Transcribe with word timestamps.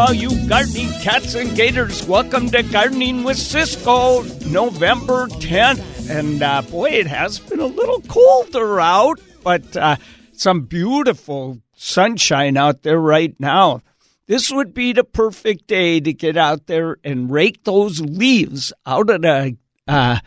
all 0.00 0.14
you 0.14 0.48
gardening 0.48 0.90
cats 1.02 1.34
and 1.34 1.54
gators. 1.54 2.06
Welcome 2.06 2.48
to 2.52 2.62
Gardening 2.62 3.22
with 3.22 3.36
Cisco, 3.36 4.22
November 4.46 5.26
10th. 5.26 6.08
And 6.08 6.42
uh, 6.42 6.62
boy, 6.62 6.88
it 6.88 7.06
has 7.06 7.38
been 7.38 7.60
a 7.60 7.66
little 7.66 8.00
colder 8.08 8.80
out, 8.80 9.20
but 9.44 9.76
uh, 9.76 9.96
some 10.32 10.62
beautiful 10.62 11.58
sunshine 11.74 12.56
out 12.56 12.82
there 12.82 12.98
right 12.98 13.38
now. 13.38 13.82
This 14.26 14.50
would 14.50 14.72
be 14.72 14.94
the 14.94 15.04
perfect 15.04 15.66
day 15.66 16.00
to 16.00 16.14
get 16.14 16.38
out 16.38 16.66
there 16.66 16.96
and 17.04 17.30
rake 17.30 17.64
those 17.64 18.00
leaves 18.00 18.72
out 18.86 19.10
of 19.10 19.20
the 19.20 19.58
uh, 19.86 20.20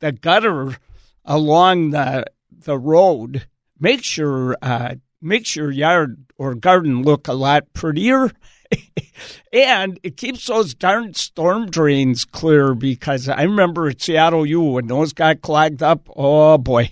the 0.00 0.10
gutter 0.10 0.76
along 1.24 1.90
the 1.90 2.24
the 2.50 2.76
road. 2.76 3.46
Make 3.78 4.02
sure 4.02 4.56
uh, 4.60 4.96
makes 5.20 5.54
your 5.54 5.70
yard 5.70 6.24
or 6.36 6.56
garden 6.56 7.04
look 7.04 7.28
a 7.28 7.34
lot 7.34 7.72
prettier. 7.72 8.32
and 9.52 9.98
it 10.02 10.16
keeps 10.16 10.46
those 10.46 10.74
darn 10.74 11.14
storm 11.14 11.70
drains 11.70 12.24
clear 12.24 12.74
because 12.74 13.28
I 13.28 13.42
remember 13.42 13.88
at 13.88 14.00
Seattle 14.00 14.46
U 14.46 14.62
when 14.62 14.86
those 14.86 15.12
got 15.12 15.42
clogged 15.42 15.82
up. 15.82 16.08
Oh 16.16 16.58
boy, 16.58 16.90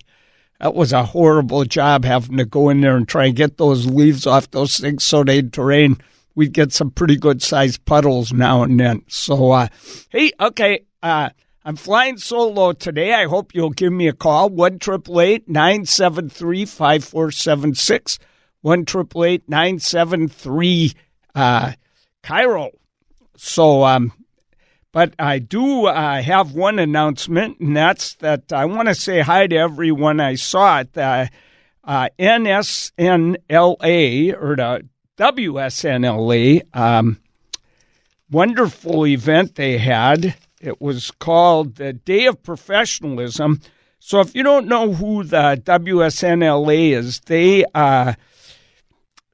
that 0.59 0.75
was 0.75 0.93
a 0.93 1.03
horrible 1.03 1.65
job 1.65 2.05
having 2.05 2.37
to 2.37 2.45
go 2.45 2.69
in 2.69 2.81
there 2.81 2.95
and 2.95 3.07
try 3.07 3.25
and 3.25 3.35
get 3.35 3.57
those 3.57 3.85
leaves 3.85 4.27
off 4.27 4.51
those 4.51 4.77
things 4.77 5.03
so 5.03 5.23
they'd 5.23 5.51
drain. 5.51 5.97
We'd 6.35 6.53
get 6.53 6.71
some 6.71 6.91
pretty 6.91 7.17
good 7.17 7.41
sized 7.41 7.83
puddles 7.85 8.31
now 8.31 8.63
and 8.63 8.79
then. 8.79 9.03
So, 9.07 9.51
uh, 9.51 9.67
hey, 10.09 10.31
okay, 10.39 10.85
uh, 11.03 11.29
I'm 11.63 11.75
flying 11.75 12.17
solo 12.17 12.73
today. 12.73 13.13
I 13.13 13.25
hope 13.25 13.53
you'll 13.53 13.69
give 13.69 13.91
me 13.93 14.07
a 14.07 14.13
call. 14.13 14.49
1 14.49 14.79
973 15.47 16.65
5476. 16.65 18.19
1 18.61 18.85
973 19.47 20.93
uh, 21.35 21.73
KIRO. 22.23 22.71
So, 23.37 23.83
um, 23.83 24.13
but 24.91 25.13
I 25.17 25.39
do 25.39 25.85
uh, 25.85 26.21
have 26.21 26.53
one 26.53 26.79
announcement, 26.79 27.59
and 27.59 27.75
that's 27.75 28.15
that 28.15 28.51
I 28.53 28.65
want 28.65 28.87
to 28.87 28.95
say 28.95 29.21
hi 29.21 29.47
to 29.47 29.55
everyone 29.55 30.19
I 30.19 30.35
saw 30.35 30.79
at 30.79 30.93
the 30.93 31.29
uh, 31.83 32.09
NSNLA 32.19 33.39
or 34.41 34.55
the 34.55 34.87
WSNLA 35.17 36.61
um, 36.75 37.19
wonderful 38.29 39.07
event 39.07 39.55
they 39.55 39.77
had 39.77 40.35
it 40.61 40.79
was 40.79 41.11
called 41.11 41.75
the 41.75 41.93
Day 41.93 42.27
of 42.27 42.43
Professionalism. 42.43 43.61
So 43.99 44.19
if 44.19 44.35
you 44.35 44.43
don't 44.43 44.67
know 44.67 44.93
who 44.93 45.23
the 45.23 45.61
WSNLA 45.63 46.91
is, 46.91 47.19
they 47.21 47.65
uh, 47.73 48.13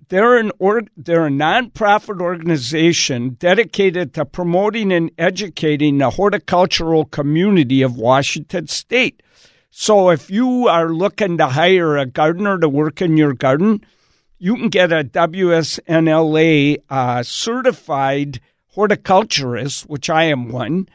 they're 0.09 0.37
an 0.37 0.51
or, 0.59 0.83
they're 0.95 1.27
a 1.27 1.29
nonprofit 1.29 2.21
organization 2.21 3.35
dedicated 3.39 4.13
to 4.13 4.25
promoting 4.25 4.91
and 4.91 5.11
educating 5.17 5.97
the 5.97 6.11
horticultural 6.11 7.05
community 7.05 7.81
of 7.81 7.97
Washington 7.97 8.67
State. 8.67 9.21
So 9.69 10.09
if 10.09 10.29
you 10.29 10.67
are 10.67 10.89
looking 10.89 11.37
to 11.37 11.47
hire 11.47 11.97
a 11.97 12.05
gardener 12.05 12.57
to 12.59 12.69
work 12.69 13.01
in 13.01 13.17
your 13.17 13.33
garden, 13.33 13.85
you 14.39 14.55
can 14.55 14.69
get 14.69 14.91
a 14.91 15.03
WSNLA 15.03 16.77
uh, 16.89 17.23
certified 17.23 18.39
horticulturist, 18.69 19.89
which 19.89 20.09
I 20.09 20.25
am 20.25 20.49
one 20.49 20.87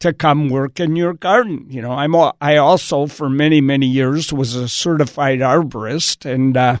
to 0.00 0.12
come 0.12 0.48
work 0.48 0.80
in 0.80 0.96
your 0.96 1.14
garden. 1.14 1.66
You 1.68 1.82
know, 1.82 1.92
I'm 1.92 2.14
I 2.40 2.56
also 2.56 3.06
for 3.06 3.28
many 3.28 3.60
many 3.60 3.86
years 3.86 4.32
was 4.32 4.54
a 4.54 4.68
certified 4.68 5.40
arborist, 5.40 6.30
and 6.30 6.56
uh, 6.56 6.78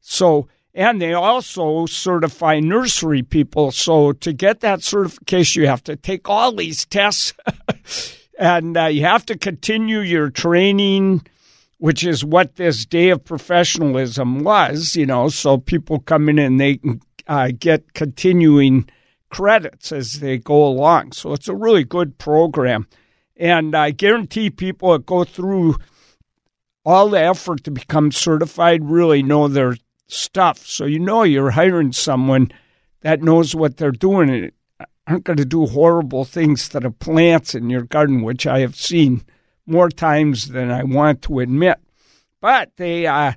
so 0.00 0.48
and 0.74 1.00
they 1.00 1.12
also 1.12 1.86
certify 1.86 2.60
nursery 2.60 3.22
people. 3.22 3.72
So 3.72 4.12
to 4.12 4.32
get 4.32 4.60
that 4.60 4.82
certification, 4.82 5.62
you 5.62 5.68
have 5.68 5.84
to 5.84 5.96
take 5.96 6.28
all 6.28 6.52
these 6.52 6.86
tests, 6.86 7.34
and 8.38 8.76
uh, 8.76 8.86
you 8.86 9.02
have 9.02 9.26
to 9.26 9.36
continue 9.36 10.00
your 10.00 10.30
training. 10.30 11.26
Which 11.78 12.04
is 12.04 12.24
what 12.24 12.54
this 12.54 12.86
day 12.86 13.10
of 13.10 13.24
professionalism 13.24 14.44
was, 14.44 14.94
you 14.94 15.04
know. 15.04 15.28
So 15.28 15.58
people 15.58 15.98
come 15.98 16.28
in 16.28 16.38
and 16.38 16.60
they 16.60 16.78
uh, 17.26 17.50
get 17.58 17.94
continuing 17.94 18.88
credits 19.30 19.90
as 19.90 20.20
they 20.20 20.38
go 20.38 20.64
along. 20.64 21.10
So 21.10 21.32
it's 21.32 21.48
a 21.48 21.56
really 21.56 21.82
good 21.82 22.18
program. 22.18 22.86
And 23.36 23.74
I 23.74 23.90
guarantee 23.90 24.50
people 24.50 24.92
that 24.92 25.06
go 25.06 25.24
through 25.24 25.76
all 26.84 27.08
the 27.08 27.20
effort 27.20 27.64
to 27.64 27.72
become 27.72 28.12
certified 28.12 28.84
really 28.84 29.22
know 29.22 29.48
their 29.48 29.76
stuff. 30.06 30.58
So 30.58 30.84
you 30.84 30.98
know 30.98 31.22
you're 31.22 31.50
hiring 31.50 31.92
someone 31.92 32.50
that 33.00 33.22
knows 33.22 33.54
what 33.54 33.76
they're 33.76 33.90
doing 33.92 34.30
and 34.30 34.52
aren't 35.06 35.24
going 35.24 35.36
to 35.36 35.44
do 35.44 35.66
horrible 35.66 36.24
things 36.24 36.68
to 36.70 36.80
the 36.80 36.90
plants 36.90 37.54
in 37.54 37.70
your 37.70 37.82
garden, 37.82 38.22
which 38.22 38.46
I 38.46 38.60
have 38.60 38.76
seen 38.76 39.24
more 39.66 39.88
times 39.88 40.48
than 40.48 40.70
I 40.70 40.84
want 40.84 41.22
to 41.22 41.40
admit. 41.40 41.78
But 42.40 42.72
they, 42.76 43.06
uh, 43.06 43.32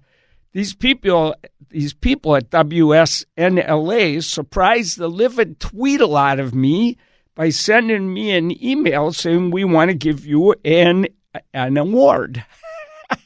these 0.53 0.73
people, 0.73 1.35
these 1.69 1.93
people 1.93 2.35
at 2.35 2.49
WSNLA 2.49 4.23
surprised 4.23 4.97
the 4.97 5.07
living 5.07 5.55
tweedle 5.55 6.15
out 6.15 6.39
of 6.39 6.55
me 6.55 6.97
by 7.35 7.49
sending 7.49 8.13
me 8.13 8.31
an 8.31 8.63
email 8.63 9.11
saying 9.11 9.51
we 9.51 9.63
want 9.63 9.89
to 9.89 9.95
give 9.95 10.25
you 10.25 10.55
an 10.63 11.07
an 11.53 11.75
award, 11.75 12.45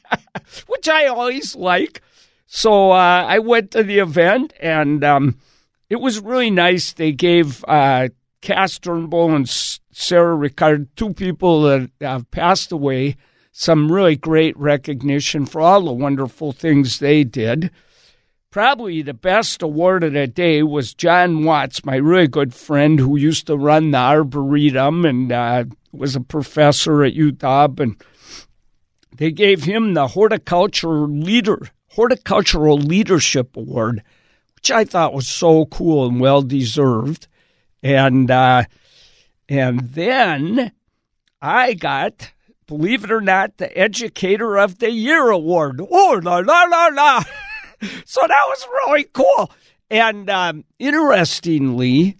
which 0.66 0.88
I 0.88 1.06
always 1.06 1.54
like. 1.54 2.02
So 2.52 2.90
uh, 2.90 3.26
I 3.28 3.38
went 3.38 3.70
to 3.70 3.84
the 3.84 4.00
event, 4.00 4.54
and 4.58 5.04
um, 5.04 5.38
it 5.88 6.00
was 6.00 6.18
really 6.18 6.50
nice. 6.50 6.92
They 6.92 7.12
gave 7.12 7.64
uh, 7.68 8.08
Cass 8.42 8.80
Turnbull 8.80 9.36
and 9.36 9.48
Sarah 9.48 10.36
Reichard, 10.36 10.88
two 10.96 11.14
people 11.14 11.62
that 11.62 11.90
have 12.00 12.28
passed 12.32 12.72
away, 12.72 13.14
some 13.52 13.90
really 13.90 14.16
great 14.16 14.58
recognition 14.58 15.46
for 15.46 15.60
all 15.60 15.82
the 15.82 15.92
wonderful 15.92 16.50
things 16.50 16.98
they 16.98 17.22
did. 17.22 17.70
Probably 18.50 19.00
the 19.02 19.14
best 19.14 19.62
award 19.62 20.02
of 20.02 20.14
the 20.14 20.26
day 20.26 20.64
was 20.64 20.92
John 20.92 21.44
Wott, 21.44 21.84
my 21.84 21.94
really 21.94 22.26
good 22.26 22.52
friend 22.52 22.98
who 22.98 23.16
used 23.16 23.46
to 23.46 23.56
run 23.56 23.92
the 23.92 23.98
Arboretum 23.98 25.04
and 25.04 25.30
uh, 25.30 25.64
was 25.92 26.16
a 26.16 26.20
professor 26.20 27.04
at 27.04 27.14
UW. 27.14 27.78
And 27.78 28.04
they 29.14 29.30
gave 29.30 29.62
him 29.62 29.94
the 29.94 30.08
Horticulture 30.08 31.06
Leader 31.06 31.70
Horticultural 31.90 32.78
Leadership 32.78 33.56
Award, 33.56 34.02
which 34.54 34.70
I 34.70 34.84
thought 34.84 35.14
was 35.14 35.28
so 35.28 35.66
cool 35.66 36.06
and 36.06 36.20
well 36.20 36.42
deserved. 36.42 37.26
And 37.82 38.30
uh, 38.30 38.64
and 39.48 39.80
then 39.80 40.72
I 41.40 41.74
got 41.74 42.32
believe 42.70 43.02
it 43.02 43.10
or 43.10 43.20
not, 43.20 43.56
the 43.56 43.76
Educator 43.76 44.56
of 44.56 44.78
the 44.78 44.92
Year 44.92 45.28
award. 45.28 45.80
Oh, 45.80 46.20
la, 46.22 46.36
la, 46.36 46.62
la, 46.62 46.86
la. 46.86 47.18
so 48.04 48.20
that 48.20 48.44
was 48.46 48.66
really 48.72 49.04
cool. 49.12 49.50
And 49.90 50.30
um, 50.30 50.64
interestingly, 50.78 52.16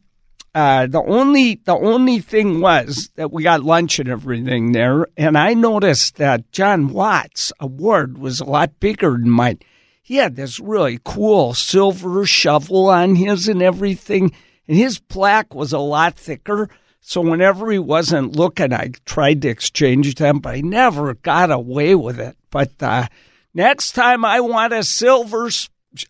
uh, 0.55 0.87
the 0.87 1.03
only 1.03 1.61
the 1.65 1.77
only 1.77 2.19
thing 2.19 2.61
was 2.61 3.11
that 3.15 3.31
we 3.31 3.43
got 3.43 3.62
lunch 3.62 4.00
and 4.00 4.09
everything 4.09 4.72
there, 4.72 5.06
and 5.16 5.38
I 5.38 5.55
noticed 5.55 6.16
that 6.16 6.50
John 6.50 6.88
Wott's 6.88 7.53
award 7.61 8.19
was 8.19 8.41
a 8.41 8.44
lot 8.44 8.81
bigger 8.81 9.12
than 9.12 9.31
mine. 9.31 9.61
He 10.03 10.16
had 10.16 10.34
this 10.34 10.59
really 10.59 10.99
cool 11.05 11.55
silver 11.55 12.27
shovel 12.27 12.88
on 12.88 13.15
his 13.15 13.47
and 13.47 13.62
everything, 13.62 14.33
and 14.66 14.77
his 14.77 14.99
plaque 14.99 15.55
was 15.55 15.72
a 15.72 15.78
lot 15.78 16.16
thicker. 16.16 16.69
So 17.00 17.21
whenever 17.21 17.71
he 17.71 17.78
wasn't 17.78 18.34
looking, 18.34 18.72
I 18.72 18.91
tried 19.05 19.43
to 19.43 19.49
exchange 19.49 20.17
them, 20.17 20.41
but 20.41 20.56
I 20.56 20.61
never 20.62 21.15
got 21.15 21.53
away 21.53 21.94
with 21.94 22.19
it. 22.19 22.37
But 22.50 22.72
uh, 22.82 23.06
next 23.55 23.93
time 23.93 24.25
I 24.25 24.41
want 24.41 24.73
a 24.73 24.82
silver, 24.82 25.49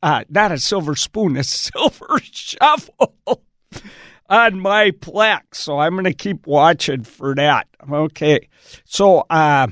uh, 0.03 0.25
not 0.31 0.51
a 0.51 0.59
silver 0.59 0.97
spoon, 0.97 1.37
a 1.37 1.45
silver 1.45 2.21
shovel 2.33 3.45
on 4.31 4.61
my 4.61 4.93
plaque. 4.93 5.55
So 5.55 5.79
I'm 5.79 5.93
going 5.93 6.05
to 6.05 6.15
keep 6.15 6.47
watching 6.47 7.03
for 7.03 7.35
that. 7.35 7.67
Okay. 7.91 8.49
So 8.85 9.27
uh, 9.29 9.67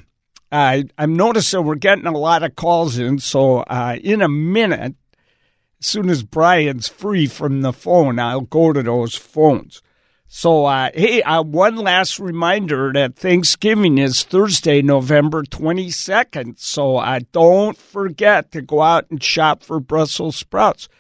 I, 0.53 0.85
I'm 0.99 1.17
noticing 1.17 1.65
we're 1.65 1.77
getting 1.77 2.07
a 2.07 2.19
lot 2.19 2.43
of 2.43 2.57
calls 2.57 2.99
in. 2.99 3.19
So 3.21 3.61
uh, 3.61 3.97
in 4.03 4.21
a 4.21 4.29
minute, 4.29 4.97
as 5.81 5.87
soon 5.87 6.11
as 6.11 6.25
Brian's 6.25 6.89
free 6.89 7.27
from 7.27 7.63
the 7.63 7.73
phone, 7.73 8.19
I'll 8.19 8.41
go 8.41 8.73
to 8.73 8.83
those 8.83 9.15
phones. 9.15 9.81
So, 10.31 10.67
uh, 10.67 10.91
hey, 10.93 11.23
uh, 11.23 11.43
one 11.43 11.77
last 11.77 12.19
reminder 12.19 12.93
that 12.93 13.17
Thanksgiving 13.17 13.97
is 13.97 14.25
Thursday, 14.25 14.83
November 14.83 15.43
22nd. 15.43 16.59
So, 16.59 16.99
uh, 16.99 17.21
don't 17.33 17.79
forget 17.79 18.53
to 18.53 18.61
go 18.61 18.83
out 18.83 19.07
and 19.11 19.23
shop 19.23 19.63
for 19.63 19.81
Brussels 19.81 20.37
sprouts. 20.37 20.91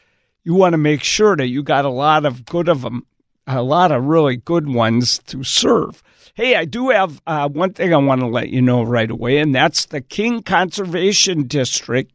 You 0.44 0.54
want 0.54 0.72
to 0.72 0.78
make 0.78 1.02
sure 1.04 1.37
that 1.37 1.49
you 1.49 1.62
got 1.62 1.84
a 1.84 1.90
lot 1.90 2.25
of 2.25 2.46
good 2.46 2.70
of 2.70 2.81
them, 2.81 3.04
a 3.49 3.62
lot 3.62 3.91
of 3.91 4.05
really 4.05 4.37
good 4.37 4.69
ones 4.69 5.19
to 5.27 5.43
serve. 5.43 6.03
Hey, 6.35 6.55
I 6.55 6.67
do 6.67 6.91
have 6.91 7.21
uh, 7.27 7.49
one 7.49 7.73
thing 7.73 7.93
I 7.93 7.97
want 7.97 8.21
to 8.21 8.29
let 8.29 8.50
you 8.50 8.62
know 8.62 8.83
right 8.83 9.11
away, 9.11 9.39
and 9.39 9.55
that's 9.55 9.87
the 9.87 10.00
King 10.00 10.43
Conservation 10.43 11.49
District. 11.49 12.12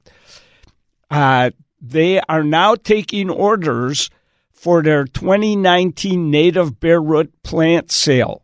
Uh, 1.09 1.51
they 1.81 2.21
are 2.21 2.43
now 2.43 2.75
taking 2.75 3.29
orders 3.29 4.09
for 4.51 4.81
their 4.81 5.03
2019 5.05 6.31
native 6.31 6.79
bare 6.79 7.01
root 7.01 7.33
plant 7.43 7.91
sale. 7.91 8.43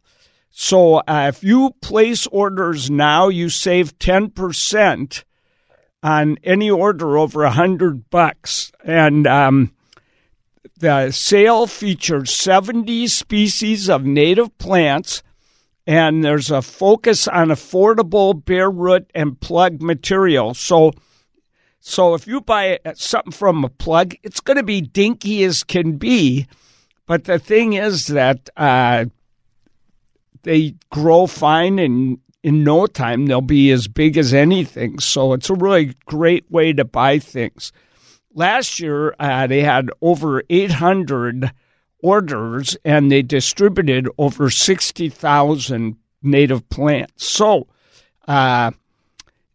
So 0.49 0.95
uh, 0.97 1.31
if 1.33 1.43
you 1.43 1.73
place 1.81 2.27
orders 2.27 2.89
now, 2.89 3.29
you 3.29 3.47
save 3.47 3.97
10% 3.99 5.23
on 6.03 6.37
any 6.43 6.69
order 6.69 7.17
over 7.17 7.43
a 7.43 7.51
hundred 7.51 8.09
bucks. 8.09 8.71
And 8.83 9.25
um, 9.25 9.71
the 10.79 11.11
sale 11.11 11.67
features 11.67 12.31
70 12.31 13.07
species 13.07 13.89
of 13.89 14.05
native 14.05 14.57
plants, 14.57 15.21
and 15.85 16.23
there's 16.23 16.51
a 16.51 16.61
focus 16.61 17.27
on 17.27 17.49
affordable 17.49 18.43
bare 18.43 18.71
root 18.71 19.09
and 19.13 19.39
plug 19.39 19.81
material. 19.81 20.53
So, 20.53 20.91
so 21.79 22.13
if 22.13 22.27
you 22.27 22.41
buy 22.41 22.79
something 22.95 23.31
from 23.31 23.63
a 23.63 23.69
plug, 23.69 24.15
it's 24.23 24.39
going 24.39 24.57
to 24.57 24.63
be 24.63 24.81
dinky 24.81 25.43
as 25.43 25.63
can 25.63 25.97
be. 25.97 26.47
But 27.05 27.25
the 27.25 27.39
thing 27.39 27.73
is 27.73 28.07
that 28.07 28.49
uh, 28.55 29.05
they 30.43 30.75
grow 30.91 31.27
fine 31.27 31.79
and 31.79 32.19
in 32.43 32.63
no 32.63 32.87
time 32.87 33.25
they'll 33.25 33.41
be 33.41 33.71
as 33.71 33.87
big 33.87 34.17
as 34.17 34.33
anything. 34.33 34.99
So 34.99 35.33
it's 35.33 35.49
a 35.49 35.55
really 35.55 35.95
great 36.05 36.49
way 36.49 36.71
to 36.73 36.85
buy 36.85 37.19
things. 37.19 37.71
Last 38.33 38.79
year, 38.79 39.15
uh, 39.19 39.47
they 39.47 39.61
had 39.61 39.89
over 40.01 40.43
800 40.49 41.51
orders 42.01 42.77
and 42.85 43.11
they 43.11 43.21
distributed 43.21 44.07
over 44.17 44.49
60,000 44.49 45.97
native 46.21 46.69
plants. 46.69 47.25
So, 47.25 47.67
uh, 48.27 48.71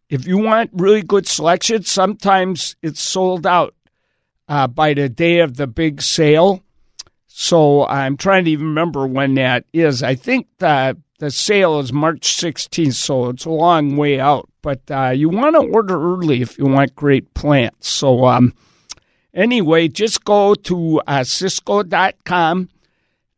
if 0.09 0.27
you 0.27 0.37
want 0.37 0.69
really 0.73 1.01
good 1.01 1.27
selection, 1.27 1.83
sometimes 1.83 2.75
it's 2.81 3.01
sold 3.01 3.47
out 3.47 3.73
uh, 4.47 4.67
by 4.67 4.93
the 4.93 5.09
day 5.09 5.39
of 5.39 5.57
the 5.57 5.67
big 5.67 6.01
sale. 6.01 6.61
So 7.27 7.85
I'm 7.87 8.17
trying 8.17 8.45
to 8.45 8.51
even 8.51 8.67
remember 8.67 9.07
when 9.07 9.35
that 9.35 9.65
is. 9.73 10.03
I 10.03 10.15
think 10.15 10.47
that 10.59 10.97
the 11.19 11.31
sale 11.31 11.79
is 11.79 11.93
March 11.93 12.35
16th, 12.35 12.93
so 12.93 13.29
it's 13.29 13.45
a 13.45 13.49
long 13.49 13.95
way 13.95 14.19
out. 14.19 14.49
But 14.61 14.81
uh, 14.89 15.09
you 15.09 15.29
want 15.29 15.55
to 15.55 15.61
order 15.61 15.95
early 15.95 16.41
if 16.41 16.57
you 16.57 16.65
want 16.65 16.95
great 16.95 17.33
plants. 17.33 17.89
So 17.89 18.25
um, 18.25 18.53
anyway, 19.33 19.87
just 19.87 20.25
go 20.25 20.55
to 20.55 20.99
uh, 21.07 21.19
sysco.com, 21.19 22.69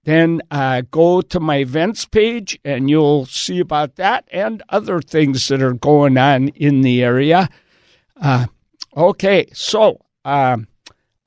then 0.05 0.41
uh, 0.49 0.81
go 0.89 1.21
to 1.21 1.39
my 1.39 1.57
events 1.57 2.05
page, 2.05 2.59
and 2.63 2.89
you'll 2.89 3.25
see 3.25 3.59
about 3.59 3.97
that 3.97 4.27
and 4.31 4.63
other 4.69 5.01
things 5.01 5.47
that 5.49 5.61
are 5.61 5.73
going 5.73 6.17
on 6.17 6.47
in 6.49 6.81
the 6.81 7.03
area. 7.03 7.49
Uh, 8.19 8.47
okay, 8.95 9.47
so. 9.53 10.01
Um, 10.25 10.67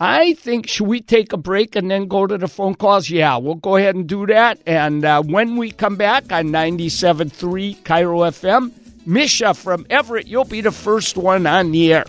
I 0.02 0.32
think 0.32 0.66
should 0.66 0.86
we 0.86 1.02
take 1.02 1.34
a 1.34 1.36
break 1.36 1.76
and 1.76 1.90
then 1.90 2.08
go 2.08 2.26
to 2.26 2.38
the 2.38 2.48
phone 2.48 2.74
calls? 2.74 3.10
Yeah, 3.10 3.36
we'll 3.36 3.56
go 3.56 3.76
ahead 3.76 3.94
and 3.94 4.08
do 4.08 4.26
that. 4.26 4.58
And 4.64 5.04
uh, 5.04 5.22
when 5.22 5.58
we 5.58 5.70
come 5.70 5.96
back 5.96 6.32
on 6.32 6.46
97.3 6.46 7.76
KIRO 7.82 8.30
FM, 8.30 8.72
Misha 9.06 9.52
from 9.52 9.86
Everett, 9.90 10.26
you'll 10.26 10.44
be 10.46 10.62
the 10.62 10.72
first 10.72 11.18
one 11.18 11.46
on 11.46 11.72
the 11.72 11.92
air. 11.92 12.04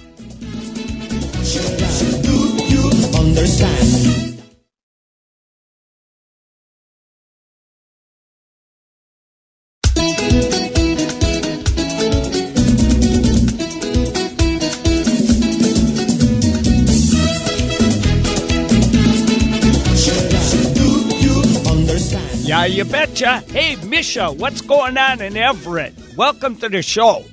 Yeah, 22.62 22.68
you 22.68 22.86
betcha. 22.86 23.40
Hey, 23.50 23.76
Misha, 23.88 24.32
what's 24.34 24.62
going 24.62 24.96
on 24.96 25.20
in 25.20 25.36
Everett? 25.36 25.96
Welcome 26.16 26.58
to 26.58 26.70
the 26.70 26.84
show. 26.84 27.26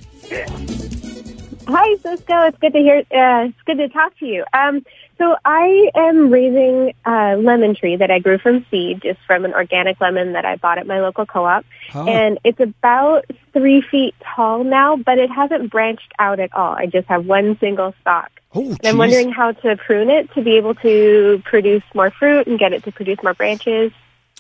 Hi, 1.66 1.96
Cisco. 1.96 2.44
It's 2.46 2.56
good 2.56 2.72
to 2.72 2.78
hear. 2.78 2.96
Uh, 3.10 3.48
it's 3.48 3.62
good 3.66 3.76
to 3.76 3.90
talk 3.90 4.16
to 4.20 4.26
you. 4.26 4.46
Um, 4.54 4.86
so 5.18 5.36
I 5.44 5.90
am 5.94 6.30
raising 6.30 6.94
a 7.04 7.36
lemon 7.36 7.74
tree 7.74 7.96
that 7.96 8.10
I 8.10 8.20
grew 8.20 8.38
from 8.38 8.64
seed, 8.70 9.02
just 9.02 9.20
from 9.26 9.44
an 9.44 9.52
organic 9.52 10.00
lemon 10.00 10.32
that 10.32 10.46
I 10.46 10.56
bought 10.56 10.78
at 10.78 10.86
my 10.86 10.98
local 11.02 11.26
co-op, 11.26 11.66
Oh. 11.94 12.08
and 12.08 12.38
it's 12.42 12.60
about 12.60 13.26
three 13.52 13.82
feet 13.82 14.14
tall 14.34 14.64
now, 14.64 14.96
but 14.96 15.18
it 15.18 15.30
hasn't 15.30 15.70
branched 15.70 16.10
out 16.18 16.40
at 16.40 16.54
all. 16.54 16.72
I 16.72 16.86
just 16.86 17.06
have 17.08 17.26
one 17.26 17.58
single 17.58 17.94
stalk. 18.00 18.30
Oh, 18.54 18.62
And 18.70 18.78
I'm 18.82 18.96
wondering 18.96 19.30
how 19.30 19.52
to 19.52 19.76
prune 19.76 20.08
it 20.08 20.32
to 20.32 20.40
be 20.42 20.56
able 20.56 20.74
to 20.76 21.42
produce 21.44 21.82
more 21.94 22.10
fruit 22.10 22.46
and 22.46 22.58
get 22.58 22.72
it 22.72 22.82
to 22.84 22.92
produce 22.92 23.22
more 23.22 23.34
branches. 23.34 23.92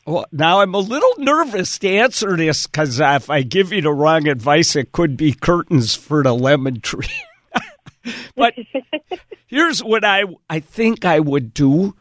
Well, 0.08 0.24
now 0.32 0.62
I'm 0.62 0.72
a 0.72 0.78
little 0.78 1.12
nervous 1.18 1.78
to 1.80 1.88
answer 1.90 2.34
this 2.34 2.66
because 2.66 2.98
if 2.98 3.28
I 3.28 3.42
give 3.42 3.74
you 3.74 3.82
the 3.82 3.92
wrong 3.92 4.26
advice, 4.26 4.74
it 4.74 4.92
could 4.92 5.18
be 5.18 5.34
curtains 5.34 5.94
for 5.94 6.22
the 6.22 6.32
lemon 6.32 6.80
tree. 6.80 7.12
but 8.34 8.54
here's 9.48 9.84
what 9.84 10.06
I 10.06 10.22
I 10.48 10.60
think 10.60 11.04
I 11.04 11.20
would 11.20 11.52
do. 11.52 11.94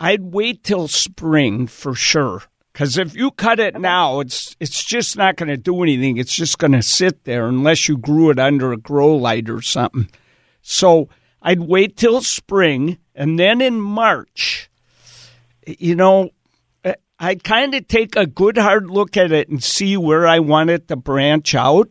I'd 0.00 0.32
wait 0.32 0.64
till 0.64 0.88
spring 0.88 1.68
for 1.68 1.94
sure. 1.94 2.42
Because 2.72 2.98
if 2.98 3.14
you 3.14 3.30
cut 3.30 3.60
it 3.60 3.78
now, 3.80 4.18
it's 4.18 4.56
it's 4.58 4.82
just 4.82 5.16
not 5.16 5.36
going 5.36 5.48
to 5.48 5.56
do 5.56 5.84
anything. 5.84 6.16
It's 6.16 6.34
just 6.34 6.58
going 6.58 6.72
to 6.72 6.82
sit 6.82 7.22
there 7.22 7.46
unless 7.46 7.88
you 7.88 7.96
grew 7.96 8.30
it 8.30 8.40
under 8.40 8.72
a 8.72 8.76
grow 8.76 9.14
light 9.14 9.48
or 9.48 9.62
something. 9.62 10.10
So 10.62 11.10
I'd 11.40 11.60
wait 11.60 11.96
till 11.96 12.22
spring, 12.22 12.98
and 13.14 13.38
then 13.38 13.60
in 13.60 13.80
March, 13.80 14.68
you 15.64 15.94
know, 15.94 16.30
I 17.18 17.36
kind 17.36 17.74
of 17.74 17.88
take 17.88 18.14
a 18.16 18.26
good 18.26 18.58
hard 18.58 18.90
look 18.90 19.16
at 19.16 19.32
it 19.32 19.48
and 19.48 19.62
see 19.62 19.96
where 19.96 20.26
I 20.26 20.38
want 20.38 20.70
it 20.70 20.88
to 20.88 20.96
branch 20.96 21.54
out. 21.54 21.88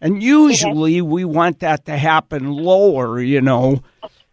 And 0.00 0.22
usually 0.22 1.00
we 1.00 1.24
want 1.24 1.60
that 1.60 1.86
to 1.86 1.96
happen 1.96 2.52
lower, 2.52 3.20
you 3.20 3.40
know. 3.40 3.82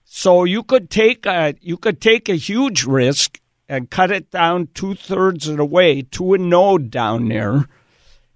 So 0.03 0.43
you 0.43 0.63
could 0.63 0.89
take 0.89 1.25
a 1.25 1.53
you 1.61 1.77
could 1.77 2.01
take 2.01 2.27
a 2.27 2.35
huge 2.35 2.83
risk 2.85 3.39
and 3.69 3.89
cut 3.89 4.09
it 4.11 4.31
down 4.31 4.69
two 4.73 4.95
thirds 4.95 5.47
of 5.47 5.57
the 5.57 5.65
way 5.65 6.01
to 6.01 6.33
a 6.33 6.37
node 6.39 6.89
down 6.89 7.27
there. 7.29 7.67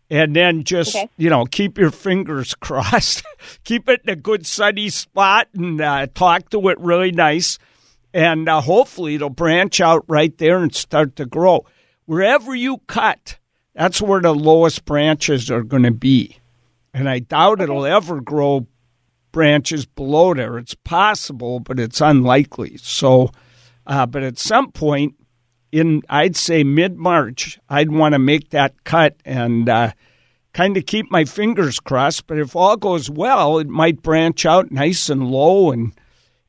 And 0.10 0.36
then 0.36 0.64
just 0.64 0.96
Okay. 0.96 1.10
you 1.18 1.30
know 1.32 1.46
keep 1.46 1.78
your 1.80 1.90
fingers 1.90 2.54
crossed, 2.60 3.24
keep 3.64 3.90
it 3.90 4.02
in 4.04 4.10
a 4.12 4.16
good 4.16 4.46
sunny 4.46 4.90
spot, 4.90 5.48
and 5.56 5.82
uh, 5.82 6.06
talk 6.14 6.50
to 6.52 6.70
it 6.70 6.80
really 6.80 7.12
nice 7.12 7.58
and 8.14 8.48
uh, 8.48 8.62
hopefully 8.62 9.16
it'll 9.16 9.30
branch 9.30 9.82
out 9.82 10.06
right 10.08 10.38
there 10.38 10.60
and 10.60 10.74
start 10.74 11.16
to 11.16 11.26
grow. 11.26 11.66
Wherever 12.06 12.54
you 12.54 12.78
cut, 12.88 13.38
that's 13.74 14.02
where 14.02 14.22
the 14.22 14.34
lowest 14.34 14.86
branches 14.86 15.50
are 15.50 15.64
going 15.64 15.84
to 15.84 15.92
be. 15.92 16.38
And 16.94 17.10
I 17.10 17.20
doubt 17.20 17.62
it'll 17.62 17.86
ever 17.86 18.22
grow 18.22 18.68
branches 19.32 19.86
below 19.86 20.34
there. 20.34 20.58
It's 20.60 20.76
possible, 20.76 21.60
but 21.60 21.80
it's 21.80 22.02
unlikely. 22.02 22.78
So, 22.78 23.32
uh, 23.88 24.06
but 24.06 24.22
at 24.22 24.38
some 24.38 24.72
point 24.72 25.16
in, 25.72 26.04
I'd 26.08 26.36
say 26.36 26.64
mid 26.64 26.98
March, 26.98 27.60
I'd 27.68 27.92
want 27.92 28.14
to 28.14 28.20
make 28.20 28.52
that 28.52 28.84
cut 28.84 29.18
and 29.26 29.68
uh, 29.68 29.94
kind 30.54 30.78
of 30.78 30.86
keep 30.86 31.10
my 31.10 31.26
fingers 31.26 31.80
crossed. 31.80 32.28
But 32.28 32.38
if 32.38 32.56
all 32.56 32.78
goes 32.78 33.10
well, 33.10 33.58
it 33.58 33.68
might 33.68 34.04
branch 34.04 34.46
out 34.46 34.72
nice 34.72 35.10
and 35.10 35.28
low 35.28 35.72
and 35.72 35.94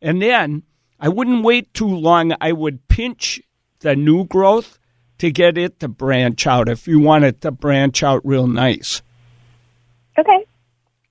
and 0.03 0.21
then 0.21 0.63
I 1.01 1.09
wouldn't 1.09 1.45
wait 1.45 1.73
too 1.75 1.89
long. 1.89 2.33
I 2.41 2.53
would 2.53 2.89
pinch 2.89 3.41
the 3.81 3.97
new 3.97 4.25
growth 4.25 4.79
to 5.19 5.31
get 5.31 5.59
it 5.59 5.81
to 5.81 5.89
branch 5.89 6.47
out 6.47 6.69
if 6.69 6.89
you 6.89 6.99
want 6.99 7.25
it 7.25 7.41
to 7.43 7.51
branch 7.51 8.03
out 8.03 8.25
real 8.25 8.47
nice. 8.47 9.03
Okay. 10.19 10.45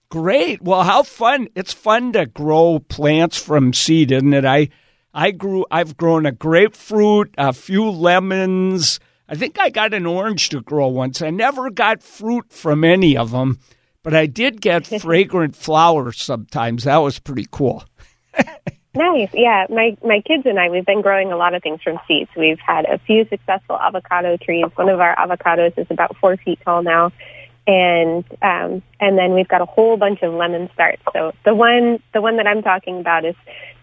Great. 0.09 0.61
Well, 0.61 0.83
how 0.83 1.03
fun. 1.03 1.47
It's 1.55 1.73
fun 1.73 2.13
to 2.13 2.25
grow 2.25 2.79
plants 2.79 3.37
from 3.37 3.73
seed, 3.73 4.11
isn't 4.11 4.33
it? 4.33 4.45
I 4.45 4.69
I 5.13 5.31
grew 5.31 5.65
I've 5.71 5.97
grown 5.97 6.25
a 6.25 6.31
grapefruit, 6.31 7.33
a 7.37 7.53
few 7.53 7.89
lemons. 7.89 8.99
I 9.27 9.35
think 9.35 9.59
I 9.59 9.69
got 9.69 9.93
an 9.93 10.05
orange 10.05 10.49
to 10.49 10.61
grow 10.61 10.87
once. 10.87 11.21
I 11.21 11.29
never 11.29 11.69
got 11.69 12.03
fruit 12.03 12.51
from 12.51 12.83
any 12.83 13.17
of 13.17 13.31
them, 13.31 13.59
but 14.03 14.13
I 14.13 14.25
did 14.25 14.61
get 14.61 14.85
fragrant 15.01 15.55
flowers 15.55 16.21
sometimes. 16.21 16.83
That 16.83 16.97
was 16.97 17.19
pretty 17.19 17.47
cool. 17.49 17.83
Nice. 18.95 19.29
Yeah, 19.33 19.65
my 19.69 19.97
my 20.03 20.21
kids 20.21 20.43
and 20.45 20.59
I 20.59 20.69
we've 20.69 20.85
been 20.85 21.01
growing 21.01 21.31
a 21.31 21.37
lot 21.37 21.53
of 21.55 21.63
things 21.63 21.81
from 21.81 21.99
seeds. 22.07 22.29
We've 22.37 22.59
had 22.59 22.85
a 22.85 22.99
few 22.99 23.25
successful 23.27 23.77
avocado 23.79 24.37
trees. 24.37 24.65
One 24.75 24.89
of 24.89 24.99
our 24.99 25.15
avocados 25.15 25.77
is 25.77 25.87
about 25.89 26.15
four 26.17 26.37
feet 26.37 26.59
tall 26.63 26.83
now, 26.83 27.11
and 27.65 28.23
um, 28.43 28.83
and 28.99 29.17
then 29.17 29.33
we've 29.33 29.47
got 29.47 29.61
a 29.61 29.65
whole 29.65 29.97
bunch 29.97 30.21
of 30.21 30.33
lemon 30.33 30.69
starts. 30.73 31.01
So 31.11 31.31
the 31.43 31.55
one 31.55 32.01
the 32.13 32.21
one 32.21 32.37
that 32.37 32.45
I'm 32.45 32.61
talking 32.61 32.99
about 32.99 33.25
is 33.25 33.35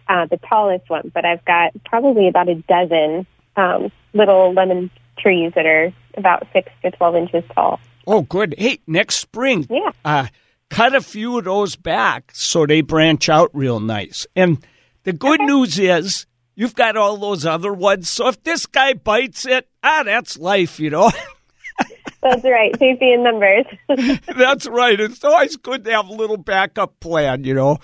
uh, 0.08 0.26
the 0.26 0.36
tallest 0.48 0.88
one, 0.88 1.10
but 1.12 1.24
I've 1.24 1.44
got 1.44 1.72
probably 1.84 2.28
about 2.28 2.48
a 2.48 2.54
dozen 2.54 3.26
um, 3.56 3.90
little 4.12 4.52
lemon 4.52 4.90
trees 5.18 5.52
that 5.56 5.66
are 5.66 5.92
about 6.16 6.46
six 6.52 6.70
to 6.84 6.92
twelve 6.92 7.16
inches 7.16 7.42
tall. 7.52 7.80
Oh, 8.06 8.22
good. 8.22 8.54
Hey, 8.58 8.78
next 8.86 9.16
spring, 9.16 9.66
Yeah. 9.68 9.90
uh, 10.04 10.26
cut 10.68 10.94
a 10.94 11.00
few 11.00 11.38
of 11.38 11.44
those 11.44 11.74
back 11.76 12.30
so 12.32 12.64
they 12.64 12.80
branch 12.80 13.28
out 13.28 13.50
real 13.52 13.78
nice. 13.80 14.26
And 14.34 14.64
the 15.10 15.16
good 15.16 15.40
news 15.40 15.76
is 15.76 16.24
you've 16.54 16.76
got 16.76 16.96
all 16.96 17.16
those 17.16 17.44
other 17.44 17.72
ones. 17.72 18.08
So 18.08 18.28
if 18.28 18.40
this 18.44 18.64
guy 18.66 18.94
bites 18.94 19.44
it, 19.44 19.68
ah, 19.82 20.04
that's 20.04 20.38
life, 20.38 20.78
you 20.78 20.90
know. 20.90 21.10
That's 22.22 22.44
right. 22.44 22.78
Safety 22.78 23.14
in 23.14 23.22
numbers. 23.22 23.64
that's 24.36 24.66
right. 24.66 25.00
It's 25.00 25.24
always 25.24 25.56
good 25.56 25.84
to 25.84 25.92
have 25.92 26.10
a 26.10 26.12
little 26.12 26.36
backup 26.36 27.00
plan, 27.00 27.44
you 27.44 27.54
know. 27.54 27.78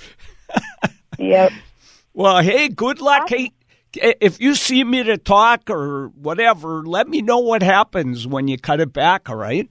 yep. 1.19 1.53
Well, 2.13 2.43
hey, 2.43 2.69
good 2.69 3.01
luck. 3.01 3.31
Hey, 3.31 3.53
if 3.95 4.39
you 4.39 4.55
see 4.55 4.85
me 4.85 5.03
to 5.05 5.17
talk 5.17 5.71
or 5.71 6.09
whatever, 6.09 6.85
let 6.85 7.09
me 7.09 7.23
know 7.23 7.39
what 7.39 7.63
happens 7.63 8.27
when 8.27 8.47
you 8.47 8.59
cut 8.59 8.79
it 8.79 8.93
back, 8.93 9.31
all 9.31 9.37
right? 9.37 9.71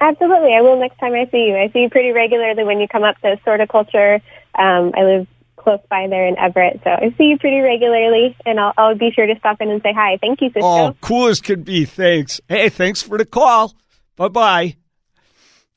Absolutely. 0.00 0.54
I 0.54 0.62
will 0.62 0.80
next 0.80 0.98
time 0.98 1.12
I 1.12 1.28
see 1.30 1.48
you. 1.48 1.56
I 1.58 1.68
see 1.70 1.80
you 1.80 1.90
pretty 1.90 2.12
regularly 2.12 2.64
when 2.64 2.80
you 2.80 2.88
come 2.88 3.02
up 3.02 3.18
to 3.20 3.38
Sorticulture. 3.44 4.22
Um, 4.54 4.92
I 4.96 5.02
live 5.02 5.26
close 5.58 5.80
by 5.90 6.06
there 6.08 6.26
in 6.26 6.38
Everett, 6.38 6.80
so 6.84 6.90
I 6.90 7.14
see 7.18 7.24
you 7.24 7.38
pretty 7.38 7.60
regularly, 7.60 8.36
and 8.46 8.58
I'll, 8.58 8.72
I'll 8.78 8.96
be 8.96 9.10
sure 9.14 9.26
to 9.26 9.38
stop 9.38 9.60
in 9.60 9.70
and 9.70 9.82
say 9.82 9.92
hi. 9.94 10.18
Thank 10.20 10.40
you, 10.40 10.48
Cisco. 10.48 10.66
Oh, 10.66 10.96
cool 11.00 11.28
as 11.28 11.40
could 11.40 11.64
be. 11.64 11.84
Thanks. 11.84 12.40
Hey, 12.48 12.68
thanks 12.68 13.02
for 13.02 13.18
the 13.18 13.24
call. 13.24 13.74
Bye 14.16 14.28
bye. 14.28 14.76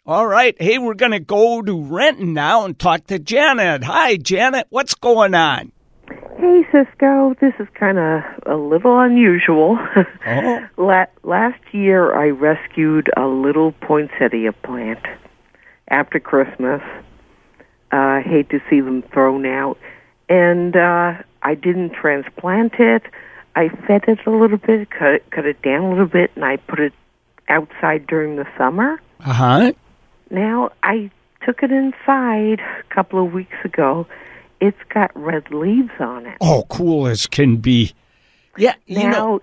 All 0.05 0.25
right. 0.25 0.59
Hey, 0.59 0.79
we're 0.79 0.95
going 0.95 1.11
to 1.11 1.19
go 1.19 1.61
to 1.61 1.83
Renton 1.83 2.33
now 2.33 2.65
and 2.65 2.77
talk 2.77 3.05
to 3.07 3.19
Janet. 3.19 3.83
Hi, 3.83 4.17
Janet. 4.17 4.65
What's 4.69 4.95
going 4.95 5.35
on? 5.35 5.71
Hey, 6.37 6.65
Cisco. 6.71 7.35
This 7.39 7.53
is 7.59 7.67
kind 7.75 7.99
of 7.99 8.23
a 8.47 8.55
little 8.55 8.99
unusual. 8.99 9.77
Oh. 10.25 10.59
La- 10.77 11.05
last 11.23 11.61
year, 11.71 12.15
I 12.15 12.29
rescued 12.29 13.11
a 13.15 13.27
little 13.27 13.73
poinsettia 13.73 14.53
plant 14.53 15.05
after 15.89 16.19
Christmas. 16.19 16.81
I 17.91 18.19
uh, 18.19 18.23
hate 18.23 18.49
to 18.49 18.61
see 18.69 18.79
them 18.79 19.01
thrown 19.01 19.45
out. 19.45 19.77
And 20.29 20.75
uh, 20.75 21.15
I 21.41 21.55
didn't 21.55 21.91
transplant 21.91 22.75
it. 22.79 23.03
I 23.55 23.69
fed 23.69 24.05
it 24.07 24.19
a 24.25 24.31
little 24.31 24.57
bit, 24.57 24.89
cut 24.89 25.15
it, 25.15 25.31
cut 25.31 25.45
it 25.45 25.61
down 25.61 25.83
a 25.83 25.89
little 25.89 26.05
bit, 26.07 26.31
and 26.35 26.45
I 26.45 26.55
put 26.57 26.79
it 26.79 26.93
outside 27.49 28.07
during 28.07 28.37
the 28.37 28.47
summer. 28.57 29.01
Uh 29.19 29.33
huh. 29.33 29.73
Now, 30.29 30.71
I 30.83 31.11
took 31.45 31.63
it 31.63 31.71
inside 31.71 32.59
a 32.59 32.83
couple 32.89 33.23
of 33.25 33.33
weeks 33.33 33.57
ago. 33.65 34.07
It's 34.61 34.81
got 34.93 35.11
red 35.15 35.51
leaves 35.51 35.91
on 35.99 36.25
it. 36.27 36.37
Oh, 36.39 36.65
cool 36.69 37.07
as 37.07 37.27
can 37.27 37.57
be. 37.57 37.93
Yeah, 38.57 38.75
you 38.85 38.99
now, 38.99 39.09
know. 39.09 39.41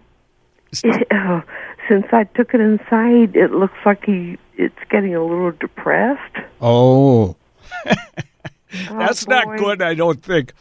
It, 0.83 1.07
uh, 1.13 1.43
since 1.89 2.07
I 2.13 2.25
took 2.25 2.55
it 2.55 2.61
inside, 2.61 3.37
it 3.37 3.53
looks 3.53 3.79
like 3.85 4.05
he 4.05 4.39
it's 4.57 4.79
getting 4.91 5.15
a 5.15 5.23
little 5.23 5.53
depressed. 5.53 6.37
Oh. 6.61 7.37
That's 8.91 9.27
Oh, 9.27 9.31
not 9.31 9.59
good, 9.59 9.83
I 9.83 9.95
don't 9.95 10.23
think. 10.23 10.53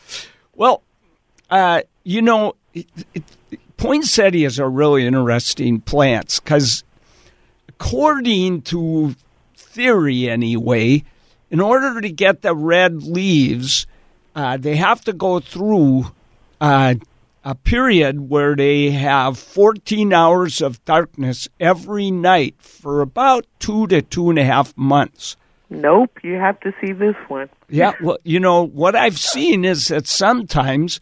Well, 0.56 0.84
uh, 1.50 1.82
you 2.04 2.22
know, 2.22 2.56
it, 2.74 2.88
it, 3.14 3.24
poinsettias 3.78 4.60
are 4.60 4.70
really 4.70 5.06
interesting 5.06 5.82
plants 5.82 6.40
because, 6.40 6.84
according 7.70 8.62
to 8.64 9.16
theory 9.56 10.30
anyway, 10.30 11.04
in 11.50 11.60
order 11.62 12.02
to 12.02 12.10
get 12.10 12.42
the 12.42 12.56
red 12.56 13.04
leaves, 13.04 13.88
uh, 14.36 14.58
they 14.58 14.76
have 14.76 15.02
to 15.06 15.14
go 15.14 15.40
through 15.40 16.12
uh, 16.60 16.96
a 17.44 17.56
period 17.56 18.30
where 18.30 18.56
they 18.56 18.92
have 18.92 19.38
14 19.38 20.12
hours 20.12 20.62
of 20.62 20.84
darkness 20.86 21.48
every 21.60 22.12
night 22.12 22.56
for 22.60 23.02
about 23.02 23.46
two 23.60 23.88
to 23.88 24.02
two 24.02 24.30
and 24.30 24.38
a 24.40 24.44
half 24.44 24.76
months. 24.78 25.38
Nope, 25.70 26.20
you 26.24 26.36
have 26.36 26.60
to 26.62 26.74
see 26.82 26.94
this 26.94 27.16
one. 27.28 27.50
Yeah, 27.70 27.94
well, 28.02 28.18
you 28.24 28.40
know, 28.40 28.66
what 28.66 28.96
I've 28.96 29.20
seen 29.20 29.66
is 29.66 29.90
that 29.90 30.08
sometimes 30.08 31.00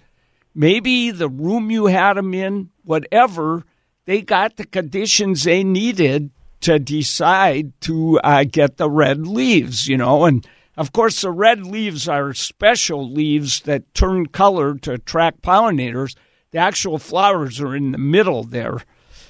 maybe 0.56 1.12
the 1.12 1.30
room 1.30 1.70
you 1.70 1.86
had 1.86 2.14
them 2.14 2.34
in, 2.34 2.70
whatever, 2.84 3.64
they 4.06 4.22
got 4.22 4.56
the 4.58 4.66
conditions 4.66 5.44
they 5.44 5.64
needed 5.64 6.32
to 6.62 6.80
decide 6.80 7.80
to 7.82 8.20
uh, 8.24 8.44
get 8.44 8.78
the 8.78 8.90
red 8.90 9.28
leaves, 9.28 9.88
you 9.88 9.98
know. 9.98 10.26
And 10.26 10.48
of 10.78 10.92
course, 10.94 11.22
the 11.22 11.32
red 11.32 11.64
leaves 11.66 12.08
are 12.10 12.34
special 12.34 13.12
leaves 13.12 13.62
that 13.62 13.94
turn 13.94 14.26
color 14.28 14.76
to 14.80 14.94
attract 14.94 15.44
pollinators. 15.44 16.16
The 16.52 16.58
actual 16.58 16.98
flowers 16.98 17.60
are 17.62 17.76
in 17.76 17.92
the 17.92 17.98
middle 18.00 18.44
there. 18.44 18.80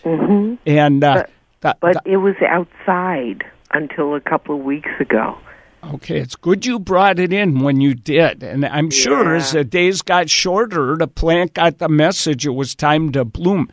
hmm 0.03 0.55
And, 0.65 1.03
uh, 1.03 1.25
the- 1.59 1.75
But 1.81 2.03
the- 2.05 2.11
it 2.11 2.17
was 2.17 2.35
outside 2.47 3.43
until 3.75 4.15
a 4.15 4.21
couple 4.21 4.55
of 4.55 4.63
weeks 4.63 4.89
ago. 4.99 5.37
Okay, 5.93 6.19
it's 6.19 6.35
good 6.35 6.65
you 6.65 6.79
brought 6.79 7.19
it 7.19 7.31
in 7.31 7.59
when 7.59 7.79
you 7.79 7.93
did. 7.93 8.41
And 8.41 8.65
I'm 8.65 8.89
sure 8.89 9.29
Yeah. 9.31 9.35
as 9.37 9.51
the 9.51 9.63
days 9.63 10.01
got 10.01 10.29
shorter, 10.29 10.95
the 10.97 11.07
plant 11.07 11.53
got 11.53 11.77
the 11.77 11.89
message 11.89 12.45
it 12.47 12.51
was 12.55 12.73
time 12.73 13.11
to 13.11 13.23
bloom. 13.23 13.69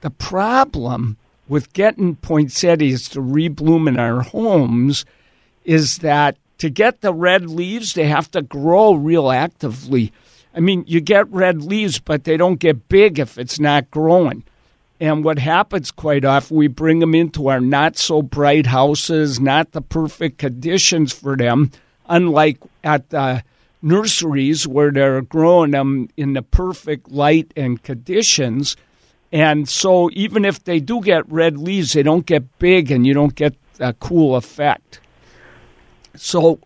The 0.00 0.10
problem 0.10 1.16
with 1.48 1.72
getting 1.72 2.16
poinsettias 2.16 3.08
to 3.10 3.20
rebloom 3.20 3.86
in 3.86 3.98
our 3.98 4.22
homes 4.22 5.04
is 5.64 5.98
that 5.98 6.36
to 6.58 6.68
get 6.68 7.00
the 7.00 7.12
red 7.14 7.48
leaves, 7.48 7.94
they 7.94 8.06
have 8.06 8.28
to 8.32 8.42
grow 8.42 8.94
real 8.94 9.30
actively. 9.30 10.12
I 10.54 10.60
mean, 10.60 10.84
you 10.88 11.00
get 11.00 11.30
red 11.32 11.62
leaves, 11.62 11.98
but 12.00 12.24
they 12.24 12.36
don't 12.36 12.58
get 12.58 12.88
big 12.88 13.18
if 13.20 13.38
it's 13.38 13.60
not 13.60 13.90
growing. 13.90 14.42
And 15.02 15.24
what 15.24 15.40
happens 15.40 15.90
quite 15.90 16.24
often, 16.24 16.56
we 16.56 16.68
bring 16.68 17.00
them 17.00 17.12
into 17.12 17.48
our 17.48 17.60
not 17.60 17.98
so 17.98 18.22
bright 18.22 18.66
houses, 18.66 19.40
not 19.40 19.72
the 19.72 19.82
perfect 19.82 20.38
conditions 20.38 21.12
for 21.12 21.36
them, 21.36 21.72
unlike 22.08 22.58
at 22.84 23.10
the 23.10 23.42
nurseries 23.82 24.64
where 24.64 24.92
they're 24.92 25.22
growing 25.22 25.72
them 25.72 26.08
in 26.16 26.34
the 26.34 26.42
perfect 26.42 27.10
light 27.10 27.52
and 27.56 27.82
conditions. 27.82 28.76
And 29.32 29.68
so 29.68 30.08
even 30.12 30.44
if 30.44 30.62
they 30.62 30.78
do 30.78 31.00
get 31.00 31.28
red 31.28 31.58
leaves, 31.58 31.94
they 31.94 32.04
don't 32.04 32.24
get 32.24 32.60
big 32.60 32.92
and 32.92 33.04
you 33.04 33.12
don't 33.12 33.34
get 33.34 33.56
a 33.80 33.94
cool 33.94 34.36
effect. 34.36 35.00
So, 36.14 36.60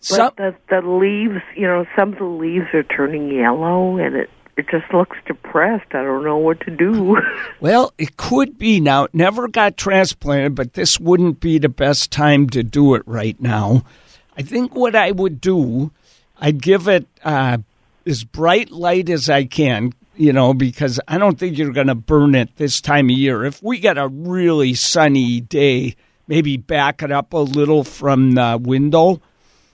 some, 0.00 0.30
But 0.34 0.36
the 0.38 0.80
the 0.80 0.88
leaves, 0.88 1.42
you 1.54 1.66
know, 1.66 1.84
some 1.94 2.14
of 2.14 2.20
the 2.20 2.24
leaves 2.24 2.68
are 2.72 2.84
turning 2.84 3.30
yellow, 3.30 3.98
and 3.98 4.16
it 4.16 4.30
it 4.56 4.68
just 4.70 4.92
looks 4.92 5.18
depressed. 5.26 5.94
I 5.94 6.02
don't 6.02 6.24
know 6.24 6.38
what 6.38 6.60
to 6.60 6.70
do. 6.70 7.16
Well, 7.60 7.94
it 7.96 8.16
could 8.18 8.58
be 8.58 8.80
now. 8.80 9.04
It 9.04 9.14
never 9.14 9.48
got 9.48 9.78
transplanted, 9.78 10.54
but 10.54 10.74
this 10.74 11.00
wouldn't 11.00 11.40
be 11.40 11.58
the 11.58 11.70
best 11.70 12.10
time 12.10 12.48
to 12.50 12.62
do 12.62 12.94
it 12.94 13.02
right 13.06 13.40
now. 13.40 13.82
I 14.36 14.42
think 14.42 14.74
what 14.74 14.94
I 14.94 15.10
would 15.10 15.40
do, 15.40 15.90
I'd 16.38 16.62
give 16.62 16.86
it 16.86 17.06
uh, 17.24 17.58
as 18.04 18.24
bright 18.24 18.70
light 18.70 19.08
as 19.08 19.30
I 19.30 19.44
can, 19.44 19.94
you 20.16 20.32
know, 20.34 20.52
because 20.52 21.00
I 21.08 21.16
don't 21.16 21.38
think 21.38 21.56
you're 21.56 21.72
going 21.72 21.86
to 21.86 21.94
burn 21.94 22.34
it 22.34 22.54
this 22.56 22.80
time 22.82 23.06
of 23.06 23.16
year. 23.16 23.44
If 23.44 23.62
we 23.62 23.78
get 23.78 23.96
a 23.96 24.08
really 24.08 24.74
sunny 24.74 25.40
day, 25.40 25.96
maybe 26.28 26.58
back 26.58 27.02
it 27.02 27.10
up 27.10 27.32
a 27.32 27.38
little 27.38 27.84
from 27.84 28.32
the 28.32 28.60
window, 28.62 29.22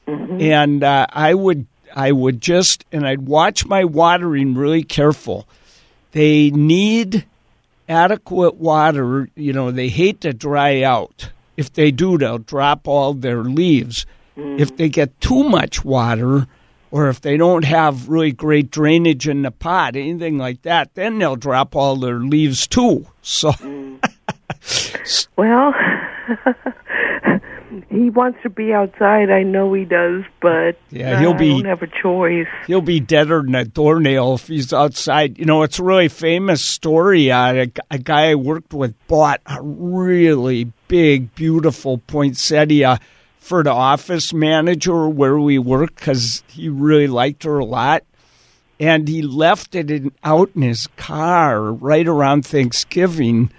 and 0.07 0.85
uh, 0.85 1.07
I 1.11 1.35
would 1.35 1.67
I 1.95 2.13
would 2.13 2.41
just 2.41 2.85
and 2.93 3.07
I'd 3.07 3.23
watch 3.23 3.67
my 3.67 3.85
watering 3.85 4.55
really 4.55 4.83
careful. 4.83 5.47
They 6.13 6.51
need 6.51 7.27
adequate 7.89 8.57
water. 8.57 9.29
You 9.35 9.53
know, 9.53 9.71
they 9.71 9.89
hate 9.89 10.21
to 10.23 10.33
dry 10.33 10.83
out. 10.83 11.31
If 11.57 11.73
they 11.73 11.91
do, 11.91 12.19
they'll 12.19 12.39
drop 12.39 12.89
all 12.89 13.15
their 13.15 13.45
leaves. 13.45 14.07
Mm. 14.37 14.59
If 14.59 14.77
they 14.77 14.89
get 14.89 15.21
too 15.21 15.45
much 15.45 15.85
water, 15.85 16.47
or 16.91 17.09
if 17.09 17.21
they 17.21 17.37
don't 17.37 17.65
have 17.65 18.09
really 18.09 18.33
great 18.33 18.71
drainage 18.71 19.27
in 19.29 19.43
the 19.43 19.51
pot, 19.51 19.97
anything 19.97 20.39
like 20.39 20.63
that, 20.63 20.95
then 20.95 21.19
they'll 21.19 21.37
drop 21.37 21.75
all 21.75 21.97
their 21.97 22.21
leaves 22.21 22.67
too. 22.67 23.07
So, 23.23 23.51
mm. 23.53 23.99
well, 25.37 25.75
he 27.91 28.11
wants 28.11 28.39
to 28.43 28.51
be 28.51 28.73
outside. 28.73 29.31
I 29.31 29.43
know 29.43 29.73
he 29.73 29.85
does, 29.85 30.25
but 30.41 30.77
Yeah, 30.91 31.19
he'll 31.21 31.35
be- 31.35 31.51
I 31.51 31.57
don't 31.63 31.65
have 31.67 31.83
a 31.83 31.87
choice. 32.03 32.47
he'll 32.67 32.81
be 32.83 33.01
deader 33.01 33.43
than 33.43 33.55
a 33.55 33.65
doornail 33.65 34.35
if 34.35 34.47
he's 34.49 34.73
outside. 34.73 35.39
You 35.39 35.45
know, 35.45 35.63
it's 35.63 35.79
a 35.79 35.83
really 35.83 36.09
famous 36.09 36.63
story. 36.65 37.31
Uh, 37.31 37.55
a, 37.55 37.73
a 37.91 37.99
guy 37.99 38.31
I 38.31 38.35
worked 38.35 38.75
with 38.75 38.95
bought 39.09 39.41
a 39.47 39.59
really 39.63 40.73
big, 40.89 41.35
beautiful 41.35 41.99
poinsettia 41.99 42.99
for 43.39 43.63
the 43.63 43.73
office 43.73 44.33
manager 44.33 45.09
where 45.09 45.39
we 45.39 45.59
work 45.59 45.95
because 45.97 46.43
he 46.49 46.69
really 46.69 47.07
liked 47.09 47.45
her 47.45 47.59
a 47.59 47.65
lot. 47.65 48.03
And 48.81 49.07
he 49.07 49.23
left 49.23 49.75
it 49.77 49.91
in, 49.91 50.13
out 50.25 50.51
in 50.57 50.63
his 50.63 50.89
car 50.97 51.73
right 51.73 52.07
around 52.09 52.45
Thanksgiving 52.45 53.51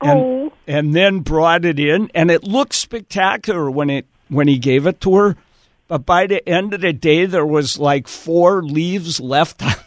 and 0.00 0.18
Oh. 0.20 0.52
And 0.66 0.94
then 0.94 1.20
brought 1.20 1.64
it 1.64 1.78
in 1.78 2.10
and 2.14 2.30
it 2.30 2.44
looked 2.44 2.74
spectacular 2.74 3.70
when 3.70 3.90
it 3.90 4.06
when 4.28 4.48
he 4.48 4.58
gave 4.58 4.86
it 4.86 5.00
to 5.00 5.14
her 5.16 5.36
but 5.88 6.04
by 6.04 6.26
the 6.26 6.46
end 6.48 6.74
of 6.74 6.80
the 6.80 6.92
day 6.92 7.26
there 7.26 7.46
was 7.46 7.78
like 7.78 8.08
four 8.08 8.62
leaves 8.62 9.20
left 9.20 9.62
on 9.62 9.70
the. 9.70 9.86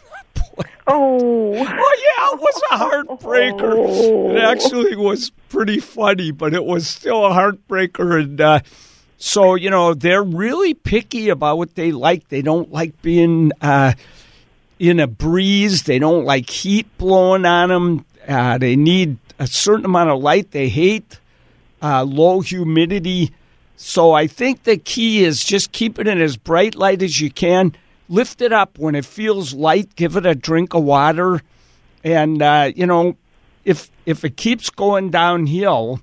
Oh. 0.86 1.54
Oh 1.54 1.54
yeah, 1.54 2.34
it 2.34 2.40
was 2.40 2.62
a 2.72 2.76
heartbreaker. 2.76 3.74
Oh. 3.76 4.30
It 4.34 4.42
actually 4.42 4.96
was 4.96 5.30
pretty 5.48 5.78
funny, 5.78 6.32
but 6.32 6.52
it 6.52 6.64
was 6.64 6.86
still 6.88 7.24
a 7.24 7.30
heartbreaker 7.30 8.20
and 8.20 8.40
uh 8.40 8.60
so, 9.16 9.54
you 9.54 9.68
know, 9.68 9.92
they're 9.94 10.22
really 10.22 10.72
picky 10.72 11.28
about 11.28 11.58
what 11.58 11.74
they 11.74 11.92
like. 11.92 12.28
They 12.28 12.42
don't 12.42 12.72
like 12.72 13.00
being 13.02 13.52
uh 13.60 13.92
in 14.80 14.98
a 14.98 15.06
breeze. 15.06 15.84
They 15.84 15.98
don't 15.98 16.24
like 16.24 16.50
heat 16.50 16.86
blowing 16.98 17.44
on 17.44 17.68
them. 17.68 18.04
Uh, 18.26 18.58
they 18.58 18.76
need 18.76 19.18
a 19.40 19.46
certain 19.46 19.86
amount 19.86 20.10
of 20.10 20.22
light. 20.22 20.52
They 20.52 20.68
hate 20.68 21.18
uh, 21.82 22.04
low 22.04 22.40
humidity. 22.40 23.32
So 23.76 24.12
I 24.12 24.28
think 24.28 24.62
the 24.64 24.76
key 24.76 25.24
is 25.24 25.42
just 25.42 25.72
keep 25.72 25.98
it 25.98 26.06
in 26.06 26.20
as 26.20 26.36
bright 26.36 26.76
light 26.76 27.02
as 27.02 27.20
you 27.20 27.30
can. 27.30 27.74
Lift 28.08 28.42
it 28.42 28.52
up 28.52 28.78
when 28.78 28.94
it 28.94 29.06
feels 29.06 29.54
light. 29.54 29.96
Give 29.96 30.16
it 30.16 30.26
a 30.26 30.34
drink 30.34 30.74
of 30.74 30.82
water, 30.82 31.40
and 32.04 32.42
uh, 32.42 32.72
you 32.74 32.84
know 32.84 33.16
if 33.64 33.90
if 34.04 34.24
it 34.24 34.36
keeps 34.36 34.68
going 34.68 35.10
downhill, 35.10 36.00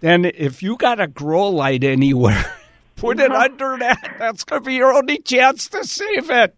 then 0.00 0.26
if 0.26 0.62
you 0.62 0.76
got 0.76 1.00
a 1.00 1.06
grow 1.06 1.48
light 1.48 1.84
anywhere, 1.84 2.44
put 2.96 3.18
it 3.18 3.32
under 3.32 3.78
that. 3.78 4.16
That's 4.18 4.44
going 4.44 4.62
to 4.62 4.66
be 4.66 4.74
your 4.74 4.92
only 4.92 5.18
chance 5.18 5.68
to 5.70 5.84
save 5.84 6.30
it. 6.30 6.54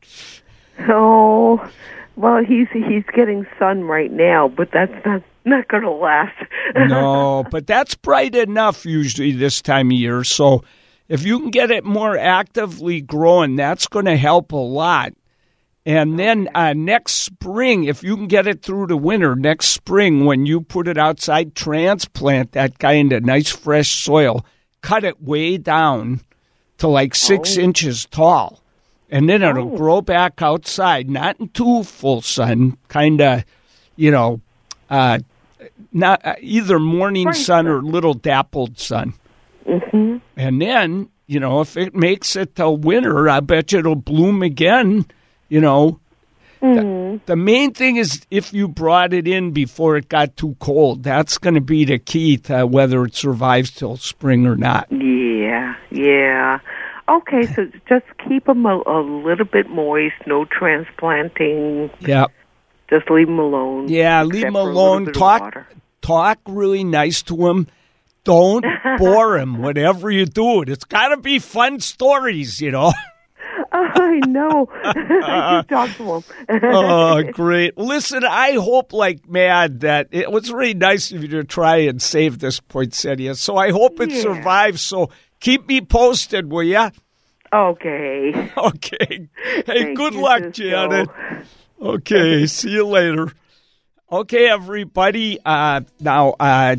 Oh, 0.89 1.71
well, 2.17 2.45
he's 2.45 2.69
he's 2.73 3.05
getting 3.15 3.47
sun 3.59 3.85
right 3.85 4.11
now, 4.11 4.49
but 4.49 4.71
that's 4.73 4.93
not 5.05 5.23
not 5.45 5.69
going 5.69 5.83
to 5.83 5.91
last. 5.91 6.35
no, 6.77 7.45
but 7.51 7.67
that's 7.67 7.95
bright 7.95 8.35
enough 8.35 8.87
usually 8.87 9.33
this 9.33 9.61
time 9.61 9.89
of 9.89 9.93
year. 9.97 10.25
So 10.25 10.65
if 11.09 11.25
you 11.27 11.39
can 11.39 11.51
get 11.51 11.71
it 11.71 11.85
more 11.85 12.17
actively 12.17 13.01
growing, 13.03 13.57
that's 13.57 13.87
going 13.87 14.07
to 14.07 14.17
help 14.17 14.53
a 14.53 14.57
lot. 14.57 15.13
And 15.87 16.19
then 16.19 16.49
uh, 16.55 16.73
next 16.73 17.13
spring, 17.13 17.85
if 17.85 18.03
you 18.03 18.17
can 18.17 18.27
get 18.27 18.47
it 18.47 18.63
through 18.63 18.87
the 18.87 18.97
winter, 18.97 19.37
next 19.37 19.67
spring 19.69 20.25
when 20.25 20.47
you 20.47 20.63
put 20.63 20.89
it 20.89 20.97
outside, 20.97 21.55
transplant 21.55 22.53
that 22.53 22.79
guy 22.79 22.93
into 22.93 23.21
nice 23.21 23.51
fresh 23.51 23.91
soil, 24.03 24.47
cut 24.81 25.05
it 25.05 25.21
way 25.23 25.59
down 25.59 26.23
to 26.79 26.89
like 26.89 27.15
six 27.15 27.59
Oh. 27.59 27.61
inches 27.61 28.07
tall. 28.07 28.63
And 29.15 29.29
then 29.29 29.43
it'll 29.43 29.73
Oh. 29.73 29.77
grow 29.77 30.01
back 30.03 30.43
outside, 30.43 31.09
not 31.09 31.39
in 31.39 31.49
too 31.51 31.85
full 31.85 32.21
sun, 32.21 32.77
kind 32.89 33.21
of, 33.21 33.45
you 33.95 34.11
know, 34.11 34.41
uh, 34.91 35.21
not 35.93 36.21
uh, 36.27 36.35
either 36.41 36.81
morning 36.81 37.33
Spring 37.33 37.45
sun 37.45 37.67
or 37.69 37.81
little 37.81 38.15
dappled 38.15 38.77
sun. 38.81 39.15
hmm 39.65 40.17
And 40.37 40.61
then, 40.61 41.09
you 41.29 41.39
know, 41.39 41.61
if 41.61 41.77
it 41.77 41.95
makes 41.95 42.35
it 42.35 42.57
till 42.57 42.77
winter, 42.77 43.29
I 43.31 43.39
bet 43.39 43.71
you 43.71 43.79
it'll 43.79 43.95
bloom 43.95 44.43
again. 44.43 45.07
You 45.49 45.61
know, 45.61 46.01
Mm-hmm. 46.61 47.19
the 47.27 47.37
main 47.37 47.73
thing 47.75 47.97
is 47.97 48.23
if 48.31 48.53
you 48.55 48.67
brought 48.69 49.13
it 49.13 49.29
in 49.29 49.53
before 49.53 49.97
it 49.99 50.09
got 50.09 50.35
too 50.37 50.57
cold. 50.61 51.03
That's 51.05 51.37
going 51.39 51.55
to 51.55 51.61
be 51.61 51.85
the 51.85 51.99
key 51.99 52.39
to 52.39 52.67
whether 52.67 53.05
it 53.05 53.15
survives 53.15 53.71
till 53.71 53.97
spring 53.99 54.47
or 54.47 54.57
not. 54.57 54.91
Yeah, 54.91 55.75
yeah. 55.93 56.59
Okay, 57.09 57.47
so 57.55 57.67
just 57.89 58.07
keep 58.27 58.47
them 58.47 58.65
a, 58.67 58.81
a 58.87 59.01
little 59.03 59.45
bit 59.45 59.69
moist. 59.69 60.15
No 60.27 60.45
transplanting. 60.47 61.91
Yeah, 62.01 62.27
Just 62.89 63.11
leave 63.11 63.27
them 63.27 63.39
alone. 63.39 63.89
yeah. 63.89 64.23
Leave 64.23 64.37
except 64.45 64.49
him 64.49 64.53
for 64.55 64.59
a 64.61 64.65
little 64.65 64.87
alone. 64.89 65.13
Talk, 65.13 65.67
talk 66.01 66.39
really 66.47 66.83
nice 66.85 67.23
to 67.25 67.37
them. 67.37 67.69
Don't 68.25 68.65
bore 68.99 69.39
them. 69.39 69.59
Whatever 69.59 70.11
you 70.11 70.25
do, 70.25 70.63
it 70.63 70.71
it's 70.71 70.85
got 70.85 71.09
to 71.09 71.19
be 71.19 71.39
fun 71.39 71.81
stories. 71.81 72.61
You 72.61 72.71
know. 72.71 72.93
I 73.73 74.21
know. 74.27 74.69
I 74.85 75.59
just 75.59 75.69
talked 75.69 75.97
to 75.99 76.15
him. 76.15 76.25
oh, 76.63 77.23
great. 77.33 77.77
Listen, 77.77 78.25
I 78.25 78.53
hope 78.53 78.93
like 78.93 79.29
mad 79.29 79.81
that 79.81 80.09
it 80.13 80.31
was 80.31 80.51
really 80.53 80.75
nice 80.75 81.11
of 81.13 81.23
you 81.23 81.29
to 81.29 81.45
try 81.45 81.79
and 81.79 82.01
save 82.01 82.39
this 82.39 82.61
poinsettia. 82.61 83.35
So 83.35 83.57
I 83.57 83.73
hope 83.73 84.01
it 84.01 84.11
Yeah. 84.11 84.23
survives. 84.23 84.81
So 84.81 85.11
keep 85.45 85.69
me 85.69 85.81
posted, 85.81 86.51
will 86.51 86.63
ya? 86.65 86.91
okay. 87.53 88.51
Okay. 88.57 89.29
Hey, 89.45 89.63
Thank 89.63 89.97
good 89.97 90.15
you, 90.15 90.21
luck, 90.23 90.43
Cisco. 90.43 90.53
Janet. 90.71 91.09
Okay, 91.81 92.47
see 92.47 92.71
you 92.71 92.87
later. 92.87 93.31
Okay, 94.11 94.49
everybody. 94.49 95.39
Uh, 95.45 95.83
now, 96.01 96.35
uh, 96.41 96.77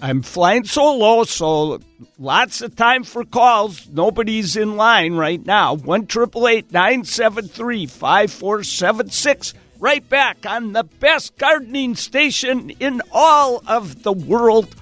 I'm 0.00 0.22
flying 0.22 0.64
solo, 0.64 1.24
so 1.24 1.80
lots 2.18 2.62
of 2.62 2.76
time 2.76 3.04
for 3.04 3.24
calls. 3.24 3.88
Nobody's 3.88 4.56
in 4.56 4.76
line 4.76 5.14
right 5.14 5.44
now. 5.44 5.74
One 5.74 6.06
triple 6.06 6.46
eight 6.48 6.72
nine 6.72 7.04
seven 7.04 7.46
three 7.48 7.86
five 7.86 8.32
four 8.32 8.62
seven 8.62 9.10
six. 9.10 9.54
Right 9.80 10.08
back 10.08 10.46
on 10.46 10.72
the 10.72 10.84
best 10.84 11.36
gardening 11.36 11.94
station 11.94 12.70
in 12.80 13.02
all 13.12 13.62
of 13.66 14.02
the 14.02 14.12
world, 14.12 14.74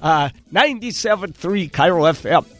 uh, 0.00 0.28
97.3 0.52 1.68
KIRO 1.70 2.12
FM. 2.12 2.55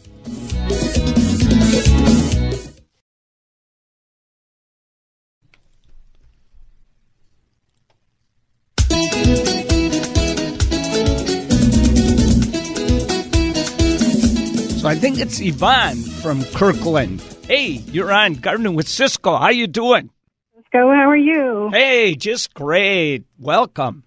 So 14.77 14.91
I 14.91 14.95
think 14.95 15.19
it's 15.19 15.39
Yvonne 15.39 15.95
from 15.95 16.43
Kirkland. 16.55 17.21
Hey, 17.45 17.81
you're 17.91 18.11
on 18.11 18.35
Gardening 18.35 18.75
with 18.75 18.87
Cisco. 18.87 19.37
How 19.37 19.49
you 19.49 19.67
doing? 19.67 20.09
Cisco, 20.55 20.91
how 20.91 21.09
are 21.09 21.15
you? 21.17 21.69
Hey, 21.71 22.15
just 22.15 22.53
great. 22.53 23.23
Welcome. 23.39 24.03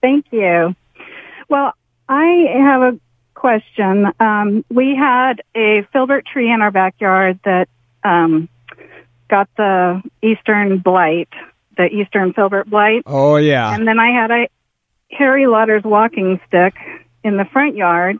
Thank 0.00 0.26
you. 0.30 0.74
Well, 1.48 1.72
I 2.08 2.46
have 2.58 2.82
a 2.82 3.00
question. 3.44 4.06
Um, 4.20 4.64
we 4.70 4.96
had 4.96 5.42
a 5.54 5.86
filbert 5.92 6.24
tree 6.24 6.50
in 6.50 6.62
our 6.62 6.70
backyard 6.70 7.38
that 7.44 7.68
um, 8.02 8.48
got 9.28 9.50
the 9.58 10.00
eastern 10.22 10.78
blight, 10.78 11.28
the 11.76 11.84
eastern 11.84 12.32
filbert 12.32 12.70
blight, 12.70 13.02
Oh 13.04 13.36
yeah. 13.36 13.74
and 13.74 13.86
then 13.86 13.98
I 13.98 14.12
had 14.12 14.30
a 14.30 14.48
Harry 15.10 15.46
Lauder's 15.46 15.84
walking 15.84 16.40
stick 16.48 16.74
in 17.22 17.36
the 17.36 17.44
front 17.44 17.76
yard, 17.76 18.16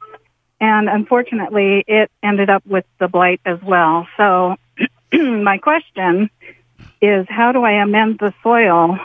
and 0.60 0.90
unfortunately, 0.90 1.82
it 1.86 2.10
ended 2.22 2.50
up 2.50 2.66
with 2.66 2.84
the 3.00 3.08
blight 3.08 3.40
as 3.46 3.62
well. 3.62 4.06
So, 4.18 4.56
my 5.14 5.56
question 5.56 6.28
is, 7.00 7.24
how 7.30 7.52
do 7.52 7.64
I 7.64 7.82
amend 7.82 8.18
the 8.18 8.34
soil 8.42 8.98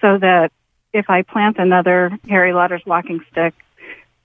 so 0.00 0.16
that 0.16 0.52
if 0.92 1.10
I 1.10 1.22
plant 1.22 1.58
another 1.58 2.16
Harry 2.28 2.52
Lauder's 2.52 2.86
walking 2.86 3.20
stick, 3.32 3.52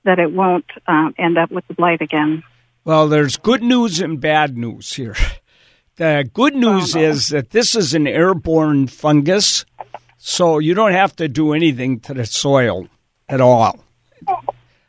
that 0.06 0.20
it 0.20 0.32
won't 0.32 0.66
um, 0.88 1.14
end 1.18 1.38
up 1.38 1.52
with 1.52 1.68
the 1.68 1.74
blight 1.74 2.02
again? 2.02 2.44
Well, 2.86 3.08
there's 3.08 3.38
good 3.38 3.62
news 3.62 4.00
and 4.00 4.20
bad 4.20 4.58
news 4.58 4.94
here. 4.94 5.16
The 5.98 6.30
good 6.34 6.56
news 6.56 6.94
is 6.94 7.30
that 7.30 7.52
this 7.52 7.74
is 7.74 7.94
an 7.94 8.06
airborne 8.06 8.88
fungus, 8.88 9.64
so 10.18 10.60
you 10.60 10.74
don't 10.74 10.92
have 10.92 11.16
to 11.16 11.30
do 11.30 11.54
anything 11.54 12.02
to 12.02 12.14
the 12.14 12.26
soil 12.26 12.90
at 13.30 13.40
all. 13.40 13.80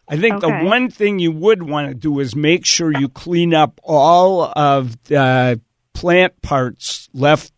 I 0.08 0.16
think 0.16 0.40
the 0.40 0.50
one 0.50 0.90
thing 0.90 1.20
you 1.20 1.30
would 1.30 1.62
want 1.62 1.88
to 1.88 1.94
do 1.94 2.18
is 2.18 2.34
make 2.34 2.66
sure 2.66 2.90
you 2.90 3.08
clean 3.08 3.54
up 3.54 3.80
all 3.84 4.52
of 4.56 5.00
the 5.04 5.60
plant 5.94 6.42
parts 6.42 7.08
left, 7.12 7.52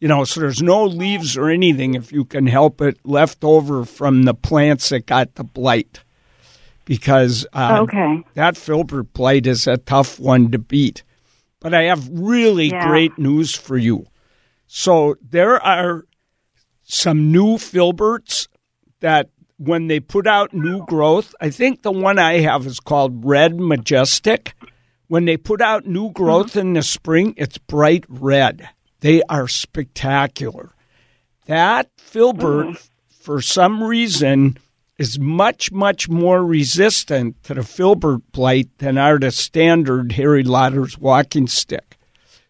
you 0.00 0.08
know, 0.08 0.24
so 0.24 0.40
there's 0.40 0.62
no 0.62 0.84
leaves 0.84 1.36
or 1.36 1.48
anything 1.50 1.94
if 1.94 2.10
you 2.10 2.24
can 2.24 2.48
help 2.48 2.80
it 2.80 2.98
left 3.04 3.44
over 3.44 3.84
from 3.84 4.24
the 4.24 4.34
plants 4.34 4.88
that 4.88 5.06
got 5.06 5.36
the 5.36 5.44
blight. 5.44 6.02
Because 6.88 7.46
uh, 7.52 7.80
Okay. 7.82 8.24
that 8.32 8.56
filbert 8.56 9.12
blight 9.12 9.46
is 9.46 9.66
a 9.66 9.76
tough 9.76 10.18
one 10.18 10.50
to 10.52 10.58
beat. 10.58 11.04
But 11.60 11.74
I 11.74 11.82
have 11.82 12.08
really 12.10 12.70
Yeah. 12.70 12.88
great 12.88 13.18
news 13.18 13.54
for 13.54 13.76
you. 13.76 14.06
So 14.66 15.16
there 15.20 15.62
are 15.62 16.04
some 16.84 17.30
new 17.30 17.58
filberts 17.58 18.48
that 19.00 19.28
when 19.58 19.88
they 19.88 20.00
put 20.00 20.26
out 20.26 20.54
new 20.54 20.86
growth, 20.86 21.34
I 21.42 21.50
think 21.50 21.82
the 21.82 21.92
one 21.92 22.18
I 22.18 22.38
have 22.38 22.64
is 22.66 22.80
called 22.80 23.22
Red 23.22 23.60
Majestic. 23.60 24.54
When 25.08 25.26
they 25.26 25.36
put 25.36 25.60
out 25.60 25.86
new 25.86 26.10
growth 26.12 26.56
in 26.56 26.72
the 26.72 26.82
spring, 26.82 27.34
it's 27.36 27.58
bright 27.58 28.04
red. 28.08 28.66
They 29.00 29.20
are 29.28 29.46
spectacular. 29.46 30.70
That 31.46 31.90
filbert, 31.98 32.78
for 33.20 33.42
some 33.42 33.82
reason, 33.82 34.56
is 34.98 35.18
much, 35.18 35.70
much 35.70 36.08
more 36.08 36.44
resistant 36.44 37.40
to 37.44 37.54
the 37.54 37.62
filbert 37.62 38.20
blight 38.32 38.68
than 38.78 38.98
are 38.98 39.18
the 39.18 39.30
standard 39.30 40.12
Harry 40.12 40.42
Lauder's 40.42 40.98
walking 40.98 41.46
stick. 41.46 41.96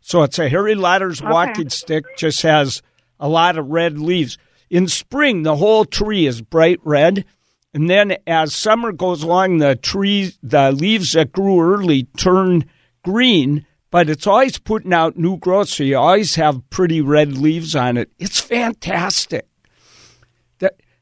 So 0.01 0.23
it's 0.23 0.39
a 0.39 0.49
Harry 0.49 0.75
Lauder's 0.75 1.23
walking 1.23 1.69
stick, 1.69 2.05
just 2.17 2.41
has 2.43 2.81
a 3.21 3.29
lot 3.29 3.59
of 3.59 3.69
red 3.69 3.99
leaves. 3.99 4.39
In 4.71 4.89
spring, 4.89 5.43
the 5.43 5.57
whole 5.57 5.85
tree 5.85 6.27
is 6.27 6.41
bright 6.41 6.81
red. 6.83 7.27
And 7.75 7.91
then 7.91 8.17
as 8.27 8.55
summer 8.55 8.93
goes 8.93 9.23
along, 9.23 9.59
the 9.59 9.77
tree, 9.77 10.33
the 10.43 10.73
leaves 10.73 11.13
that 11.13 11.33
grew 11.33 11.61
early 11.61 12.05
turn 12.17 12.65
green, 13.05 13.67
but 13.91 14.09
it's 14.09 14.27
always 14.27 14.59
putting 14.59 14.95
out 14.95 15.19
new 15.19 15.37
growth, 15.37 15.69
so 15.69 15.85
you 15.85 15.99
always 15.99 16.35
have 16.37 16.69
pretty 16.71 17.03
red 17.03 17.37
leaves 17.37 17.77
on 17.77 17.99
it. 17.99 18.11
It's 18.19 18.41
fantastic. 18.41 19.47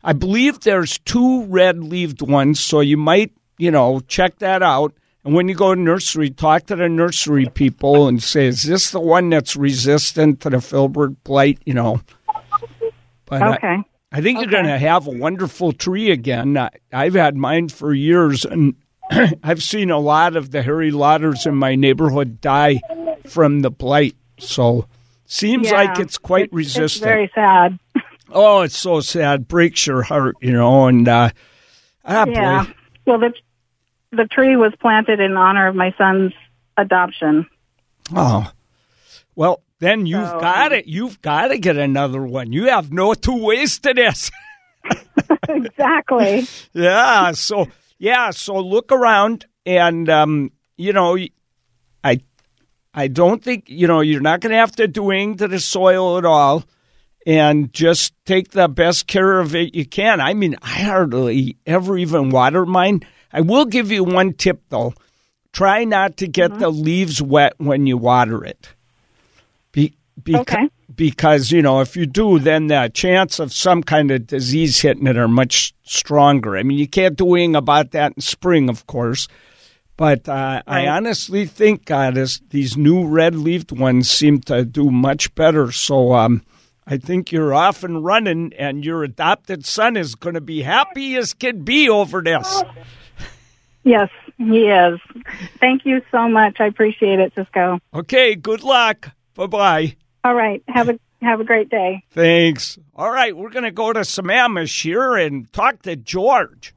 I 0.06 0.12
believe 0.12 0.60
there's 0.60 0.98
two 0.98 1.44
red 1.46 1.82
leaved 1.82 2.22
ones, 2.22 2.60
so 2.60 2.80
you 2.80 2.96
might, 2.96 3.32
you 3.58 3.70
know, 3.70 4.00
check 4.06 4.38
that 4.38 4.62
out. 4.62 4.94
And 5.24 5.34
when 5.34 5.48
you 5.48 5.54
go 5.56 5.74
to 5.74 5.80
nursery, 5.80 6.30
talk 6.30 6.66
to 6.66 6.76
the 6.76 6.88
nursery 6.88 7.46
people 7.52 8.06
and 8.06 8.22
say, 8.22 8.46
"Is 8.46 8.62
this 8.62 8.92
the 8.92 9.00
one 9.00 9.28
that's 9.30 9.56
resistant 9.56 10.40
to 10.42 10.50
the 10.50 10.60
filbert 10.60 11.22
blight?" 11.24 11.58
You 11.66 11.74
know. 11.74 12.00
But 13.26 13.42
I- 13.42 13.54
Okay. 13.56 13.76
I 14.12 14.20
think 14.20 14.38
you're 14.40 14.50
going 14.50 14.64
to 14.66 14.78
have 14.78 15.08
a 15.08 15.10
wonderful 15.10 15.72
tree 15.72 16.10
again. 16.12 16.56
I, 16.56 16.70
I've 16.92 17.14
had 17.14 17.36
mine 17.36 17.68
for 17.68 17.92
years, 17.92 18.44
and 18.44 18.76
I've 19.42 19.62
seen 19.62 19.90
a 19.90 19.98
lot 19.98 20.36
of 20.36 20.52
the 20.52 20.62
Harry 20.62 20.92
Lauders 20.92 21.44
in 21.44 21.56
my 21.56 21.74
neighborhood 21.74 22.40
die 22.40 22.80
from 23.26 23.60
the 23.62 23.70
blight. 23.70 24.14
So 24.38 24.86
seems 25.26 25.68
Yeah. 25.70 25.82
like 25.82 25.98
it's 25.98 26.18
quite 26.18 26.44
It's 26.44 26.52
resistant. 26.52 27.04
very 27.04 27.30
sad. 27.34 27.78
Oh, 28.36 28.60
it's 28.62 28.76
so 28.76 29.00
sad. 29.00 29.48
Breaks 29.48 29.86
your 29.86 30.02
heart, 30.02 30.36
you 30.40 30.52
know. 30.52 30.86
And 30.86 31.08
uh, 31.08 31.30
ah, 32.04 32.26
Yeah. 32.28 32.64
boy, 32.64 32.72
Well, 33.06 33.18
the 33.18 33.32
the 34.12 34.26
tree 34.26 34.56
was 34.56 34.72
planted 34.80 35.18
in 35.20 35.36
honor 35.36 35.66
of 35.68 35.74
my 35.74 35.92
son's 35.98 36.32
adoption. 36.76 37.46
oh, 38.14 38.50
well. 39.34 39.62
Then 39.78 40.06
you've 40.06 40.26
So, 40.26 40.40
got 40.40 40.72
it. 40.72 40.86
You've 40.86 41.20
got 41.20 41.48
to 41.48 41.58
get 41.58 41.76
another 41.76 42.22
one. 42.22 42.50
You 42.50 42.68
have 42.70 42.90
no 42.90 43.12
two 43.12 43.44
ways 43.44 43.78
to 43.80 43.92
this. 43.92 44.30
exactly. 45.50 46.46
yeah. 46.72 47.32
So 47.32 47.68
yeah. 47.98 48.30
So 48.30 48.58
look 48.58 48.90
around, 48.92 49.44
and 49.66 50.08
um, 50.08 50.50
you 50.78 50.94
know, 50.94 51.18
I, 52.02 52.20
I 52.94 53.08
don't 53.08 53.42
think 53.44 53.68
you 53.68 53.86
know 53.86 54.00
you're 54.00 54.22
not 54.22 54.40
going 54.40 54.52
to 54.52 54.56
have 54.58 54.72
to 54.76 54.88
do 54.88 55.10
anything 55.10 55.36
to 55.38 55.48
the 55.48 55.60
soil 55.60 56.16
at 56.16 56.24
all, 56.24 56.64
and 57.26 57.72
just 57.72 58.14
take 58.24 58.52
the 58.52 58.68
best 58.68 59.08
care 59.08 59.40
of 59.40 59.54
it 59.54 59.74
you 59.74 59.84
can. 59.84 60.20
I 60.20 60.32
mean, 60.32 60.56
I 60.62 60.82
hardly 60.82 61.56
ever 61.66 61.98
even 61.98 62.30
water 62.30 62.64
mine. 62.64 63.00
I 63.32 63.40
will 63.40 63.66
give 63.66 63.90
you 63.90 64.04
one 64.04 64.32
tip 64.32 64.62
though: 64.68 64.94
try 65.52 65.84
not 65.84 66.16
to 66.18 66.28
get 66.28 66.58
the 66.58 66.70
leaves 66.70 67.20
wet 67.20 67.54
when 67.58 67.86
you 67.86 67.98
water 67.98 68.44
it. 68.44 68.68
Be, 69.72 69.94
beca- 70.22 70.40
Okay. 70.40 70.70
Because 70.94 71.50
you 71.50 71.60
know, 71.60 71.80
if 71.80 71.96
you 71.96 72.06
do, 72.06 72.38
then 72.38 72.68
the 72.68 72.90
chance 72.94 73.38
of 73.38 73.52
some 73.52 73.82
kind 73.82 74.10
of 74.10 74.26
disease 74.28 74.80
hitting 74.80 75.06
it 75.06 75.18
are 75.18 75.28
much 75.28 75.74
stronger. 75.82 76.56
I 76.56 76.62
mean, 76.62 76.78
you 76.78 76.88
can't 76.88 77.16
do 77.16 77.34
anything 77.34 77.56
about 77.56 77.90
that 77.90 78.12
in 78.16 78.22
spring, 78.22 78.70
of 78.70 78.86
course. 78.86 79.28
But 79.98 80.28
uh, 80.28 80.62
I 80.66 80.86
honestly 80.88 81.44
think 81.44 81.90
uh, 81.90 82.10
this, 82.12 82.40
these 82.50 82.76
new 82.76 83.06
red-leafed 83.06 83.72
ones 83.72 84.10
seem 84.10 84.40
to 84.42 84.64
do 84.64 84.90
much 84.90 85.34
better. 85.34 85.72
So 85.72 86.14
um, 86.14 86.42
I 86.86 86.98
think 86.98 87.32
you're 87.32 87.52
off 87.52 87.82
and 87.82 88.04
running, 88.04 88.52
and 88.56 88.84
your 88.84 89.02
adopted 89.02 89.66
son 89.66 89.96
is 89.96 90.14
going 90.14 90.34
to 90.34 90.40
be 90.40 90.62
happy 90.62 91.16
as 91.16 91.34
can 91.34 91.62
be 91.64 91.88
over 91.88 92.22
this. 92.22 92.62
Yes, 93.82 94.08
he 94.38 94.66
is. 94.66 95.00
Thank 95.58 95.84
you 95.84 96.02
so 96.10 96.28
much. 96.28 96.56
I 96.60 96.66
appreciate 96.66 97.18
it, 97.18 97.32
Cisco. 97.34 97.78
Okay, 97.92 98.34
good 98.36 98.62
luck. 98.62 99.10
Bye 99.34 99.46
bye. 99.46 99.96
All 100.24 100.34
right. 100.34 100.62
Have 100.68 100.88
a 100.88 100.98
have 101.22 101.40
a 101.40 101.44
great 101.44 101.70
day. 101.70 102.04
Thanks. 102.10 102.78
All 102.94 103.10
right, 103.10 103.36
we're 103.36 103.50
going 103.50 103.64
to 103.64 103.70
go 103.70 103.92
to 103.92 104.00
Sammamish 104.00 104.82
here 104.82 105.16
and 105.16 105.52
talk 105.52 105.82
to 105.82 105.96
George. 105.96 106.74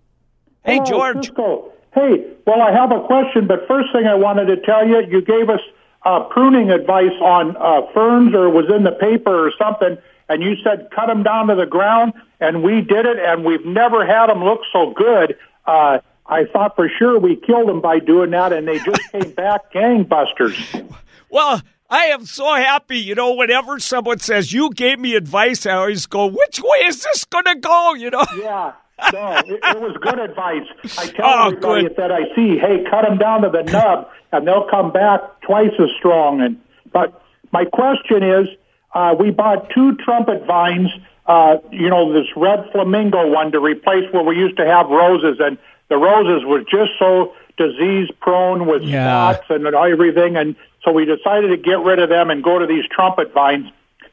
Hey, 0.64 0.76
Hello, 0.76 0.86
George. 0.86 1.26
Cisco. 1.28 1.72
Hey, 1.94 2.26
well, 2.46 2.62
I 2.62 2.72
have 2.72 2.92
a 2.92 3.06
question, 3.06 3.48
but 3.48 3.68
first 3.68 3.90
thing 3.94 4.06
I 4.06 4.16
wanted 4.16 4.46
to 4.46 4.58
tell 4.62 4.88
you, 4.88 5.02
you 5.10 5.22
gave 5.22 5.50
us 5.50 5.60
uh, 6.04 6.24
pruning 6.26 6.72
advice 6.72 7.16
on 7.22 7.56
uh, 7.58 7.82
ferns, 7.94 8.34
or 8.34 8.50
was 8.50 8.66
in 8.74 8.84
the 8.84 8.92
paper 8.92 9.48
or 9.48 9.52
something, 9.58 9.98
and 10.28 10.44
you 10.44 10.56
said 10.64 10.90
cut 10.92 11.08
them 11.08 11.24
down 11.24 11.48
to 11.48 11.56
the 11.56 11.66
ground, 11.66 12.14
and 12.40 12.64
we 12.64 12.82
did 12.82 13.06
it, 13.06 13.18
and 13.20 13.44
we've 13.44 13.66
never 13.66 14.06
had 14.06 14.28
them 14.28 14.44
look 14.44 14.62
so 14.72 14.92
good. 14.92 15.38
Uh, 15.66 16.00
I 16.26 16.46
thought 16.46 16.76
for 16.76 16.90
sure 16.90 17.20
we 17.20 17.36
killed 17.36 17.68
them 17.68 17.82
by 17.82 18.00
doing 18.00 18.32
that, 18.32 18.54
and 18.54 18.68
they 18.68 18.80
just 18.80 19.02
came 19.12 19.32
back 19.32 19.74
gangbusters. 19.74 20.88
Well, 21.30 21.62
I 21.90 22.06
am 22.06 22.26
so 22.26 22.54
happy. 22.54 23.00
You 23.00 23.16
know, 23.16 23.34
whenever 23.34 23.80
someone 23.80 24.20
says, 24.20 24.54
You 24.54 24.70
gave 24.72 25.00
me 25.00 25.16
advice, 25.16 25.66
I 25.66 25.74
always 25.74 26.06
go, 26.06 26.28
Which 26.28 26.62
way 26.62 26.86
is 26.86 27.04
this 27.04 27.26
going 27.26 27.46
to 27.46 27.56
go? 27.56 27.94
You 27.96 28.12
know? 28.12 28.26
Yeah. 28.38 28.74
No, 29.14 29.34
it, 29.46 29.60
it 29.64 29.82
was 29.82 29.96
good 30.02 30.20
advice. 30.20 30.68
I 30.98 31.06
tell 31.16 31.26
Oh, 31.26 31.48
everybody 31.48 31.84
good. 31.84 31.96
that 31.98 32.12
I 32.12 32.34
see, 32.36 32.58
hey, 32.58 32.84
cut 32.90 33.04
them 33.04 33.18
down 33.18 33.42
to 33.42 33.50
the 33.50 33.64
nub, 33.72 34.10
and 34.32 34.48
they'll 34.48 34.68
come 34.70 34.92
back 34.92 35.22
twice 35.42 35.72
as 35.80 35.90
strong. 35.98 36.42
And 36.42 36.60
but 36.92 37.22
my 37.52 37.66
question 37.66 38.24
is, 38.24 38.48
uh, 38.94 39.16
we 39.20 39.32
bought 39.32 39.70
two 39.72 39.96
trumpet 39.98 40.46
vines, 40.46 40.90
uh, 41.26 41.58
you 41.72 41.90
know, 41.90 42.12
this 42.14 42.28
red 42.36 42.66
flamingo 42.72 43.28
one 43.30 43.52
to 43.52 43.60
replace 43.60 44.12
where 44.12 44.24
we 44.24 44.36
used 44.36 44.58
to 44.58 44.66
have 44.66 44.88
roses, 44.90 45.38
and 45.40 45.58
the 45.90 45.98
roses 45.98 46.46
were 46.46 46.62
just 46.62 46.92
so 47.00 47.34
disease 47.58 48.10
prone 48.22 48.66
with 48.68 48.84
Yeah. 48.84 49.34
spots 49.34 49.48
and 49.50 49.68
everything, 49.68 50.38
and 50.38 50.56
so 50.84 50.92
we 50.92 51.06
decided 51.06 51.50
to 51.50 51.58
get 51.58 51.80
rid 51.80 52.00
of 52.00 52.10
them 52.10 52.30
and 52.30 52.44
go 52.44 52.58
to 52.58 52.66
these 52.66 52.86
trumpet 52.90 53.34
vines. 53.34 53.68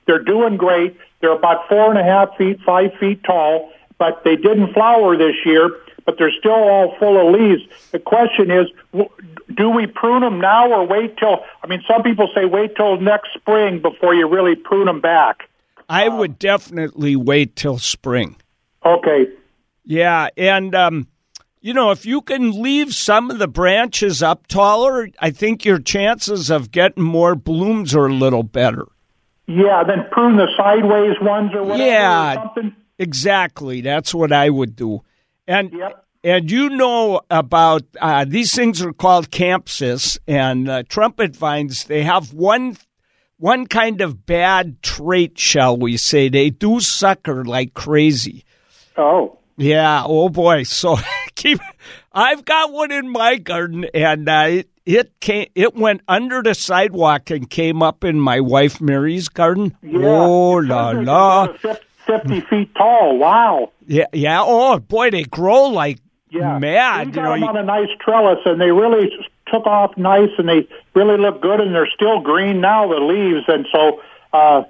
They're 0.07 0.18
doing 0.22 0.57
great. 0.57 0.96
They're 1.20 1.33
about 1.33 1.68
four 1.68 1.88
and 1.90 1.99
a 1.99 2.03
half 2.03 2.37
feet, 2.37 2.59
five 2.66 2.92
feet 3.01 3.22
tall, 3.25 3.70
but 3.99 4.23
they 4.25 4.37
didn't 4.37 4.73
flower 4.75 5.17
this 5.17 5.37
year, 5.45 5.71
but 6.05 6.17
they're 6.19 6.33
still 6.39 6.53
all 6.53 6.95
full 6.99 7.17
of 7.29 7.35
leaves. 7.39 7.63
The 7.93 7.99
question 7.99 8.51
is, 8.51 8.67
do 9.55 9.71
we 9.71 9.87
prune 9.87 10.23
them 10.23 10.41
now 10.41 10.71
or 10.71 10.87
wait 10.87 11.17
till, 11.17 11.45
I 11.63 11.67
mean, 11.67 11.83
some 11.89 12.03
people 12.03 12.29
say 12.35 12.45
wait 12.45 12.77
till 12.77 13.01
next 13.01 13.31
spring 13.35 13.81
before 13.81 14.15
you 14.15 14.29
really 14.29 14.55
prune 14.55 14.87
them 14.87 15.01
back. 15.01 15.49
I 15.89 16.09
would 16.09 16.39
definitely 16.39 17.17
wait 17.17 17.57
till 17.57 17.79
spring. 17.79 18.37
Okay. 18.85 19.29
Yeah. 19.85 20.29
And, 20.37 20.75
um, 20.75 21.07
you 21.61 21.75
know, 21.75 21.91
if 21.91 22.05
you 22.07 22.21
can 22.23 22.61
leave 22.63 22.93
some 22.95 23.31
of 23.31 23.39
the 23.39 23.49
branches 23.49 24.23
up 24.23 24.47
taller, 24.47 25.09
I 25.21 25.31
think 25.31 25.65
your 25.65 25.79
chances 25.79 26.51
of 26.51 26.71
getting 26.71 27.03
more 27.05 27.35
blooms 27.35 27.95
are 27.95 28.07
a 28.07 28.13
little 28.15 28.43
better. 28.43 28.87
Yeah, 29.49 29.85
then 29.85 30.07
prune 30.11 30.37
the 30.37 30.49
sideways 30.57 31.17
ones 31.21 31.53
or 31.55 31.63
whatever 31.63 31.85
Yeah. 31.89 32.31
or 32.33 32.35
something. 32.35 32.77
Exactly. 32.99 33.81
That's 33.81 34.15
what 34.15 34.33
I 34.33 34.51
would 34.51 34.75
do. 34.77 35.03
And 35.47 35.73
Yep. 35.73 36.05
and 36.25 36.51
you 36.51 36.71
know 36.71 37.21
about 37.31 37.83
uh, 38.01 38.25
these 38.27 38.55
things 38.55 38.83
are 38.83 38.93
called 38.93 39.31
campsis 39.31 40.19
and 40.27 40.69
uh, 40.69 40.83
trumpet 40.89 41.37
vines. 41.37 41.85
They 41.85 42.03
have 42.03 42.33
one 42.33 42.77
one 43.39 43.67
kind 43.67 44.01
of 44.01 44.25
bad 44.25 44.83
trait, 44.83 45.39
shall 45.39 45.77
we 45.77 45.97
say? 45.99 46.29
They 46.31 46.49
do 46.51 46.81
sucker 46.81 47.45
like 47.45 47.75
crazy. 47.75 48.45
Oh. 48.97 49.39
Yeah. 49.57 50.03
Oh 50.07 50.29
boy. 50.29 50.63
So 50.65 50.97
keep. 51.35 51.61
I've 52.13 52.45
got 52.47 52.73
one 52.73 52.91
in 52.93 53.11
my 53.11 53.37
garden, 53.37 53.85
and 53.93 54.27
uh, 54.29 54.47
it 54.49 54.71
it 54.87 55.21
came. 55.21 55.49
It 55.55 55.75
went 55.77 56.01
under 56.09 56.43
the 56.43 56.55
sidewalk 56.55 57.31
and 57.31 57.49
came 57.51 57.83
up 57.83 58.05
in 58.05 58.19
my 58.19 58.41
wife 58.41 58.81
Mary's 58.81 59.29
garden. 59.29 59.77
Yeah. 59.83 59.99
Oh 60.03 60.53
la 60.55 60.91
la. 60.93 61.49
About 62.09 62.23
fif- 62.23 62.31
50 62.40 62.49
feet 62.49 62.75
tall. 62.75 63.19
Wow. 63.19 63.73
Yeah. 63.87 64.07
Yeah. 64.12 64.42
Oh 64.45 64.79
boy, 64.79 65.11
they 65.11 65.25
grow 65.25 65.64
like 65.66 65.99
Yeah. 66.31 66.59
mad. 66.59 67.07
We 67.07 67.07
You 67.07 67.12
got 67.12 67.23
know. 67.25 67.31
them 67.33 67.40
you- 67.42 67.49
on 67.49 67.57
a 67.57 67.62
nice 67.64 67.88
trellis, 68.01 68.38
and 68.45 68.61
they 68.61 68.71
really 68.71 69.11
took 69.53 69.66
off 69.66 69.97
nice, 69.97 70.31
and 70.38 70.49
they 70.49 70.66
really 70.95 71.16
look 71.19 71.40
good, 71.40 71.61
and 71.61 71.75
they're 71.75 71.88
still 71.95 72.21
green 72.21 72.61
now, 72.61 72.88
the 72.88 72.97
leaves. 72.97 73.45
And 73.49 73.64
so, 73.73 74.01
uh, 74.33 74.62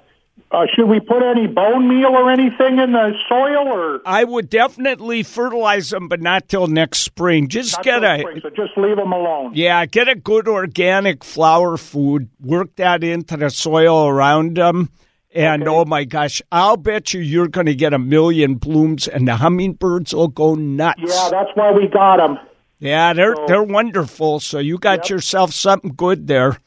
uh, 0.51 0.65
should 0.73 0.85
we 0.87 0.99
put 0.99 1.23
any 1.23 1.47
bone 1.47 1.89
meal 1.89 2.09
or 2.15 2.31
anything 2.31 2.77
in 2.79 2.91
the 2.93 3.13
soil, 3.27 3.67
or 3.67 4.01
I 4.05 4.23
would 4.23 4.49
definitely 4.49 5.23
fertilize 5.23 5.89
them, 5.89 6.07
but 6.07 6.21
not 6.21 6.47
till 6.47 6.67
next 6.67 6.99
spring. 6.99 7.47
Just 7.49 7.77
not 7.77 7.83
get 7.83 8.03
a 8.03 8.19
spring, 8.19 8.39
so 8.41 8.49
just 8.51 8.77
leave 8.77 8.95
them 8.97 9.11
alone? 9.11 9.51
yeah, 9.55 9.85
get 9.87 10.07
a 10.07 10.15
good 10.15 10.47
organic 10.47 11.23
flower 11.23 11.75
food. 11.75 12.29
Work 12.39 12.75
that 12.77 13.03
into 13.03 13.35
the 13.35 13.49
soil 13.49 14.07
around 14.07 14.55
them, 14.57 14.89
and 15.33 15.63
Okay. 15.63 15.71
oh 15.71 15.85
my 15.85 16.03
gosh, 16.03 16.41
I'll 16.51 16.77
bet 16.77 17.13
you 17.13 17.21
you're 17.21 17.47
going 17.47 17.65
to 17.67 17.75
get 17.75 17.93
a 17.93 17.99
million 17.99 18.55
blooms, 18.55 19.07
and 19.07 19.27
the 19.27 19.35
hummingbirds 19.37 20.13
will 20.13 20.27
go 20.29 20.55
nuts. 20.55 20.99
Yeah, 21.05 21.29
that's 21.31 21.49
why 21.55 21.71
we 21.71 21.87
got 21.87 22.17
them. 22.17 22.37
Yeah, 22.79 23.13
they're 23.13 23.35
So- 23.35 23.45
they're 23.47 23.63
wonderful. 23.63 24.39
So 24.39 24.59
you 24.59 24.77
got 24.77 24.99
Yep. 24.99 25.09
yourself 25.09 25.51
something 25.51 25.93
good 25.95 26.27
there. 26.27 26.57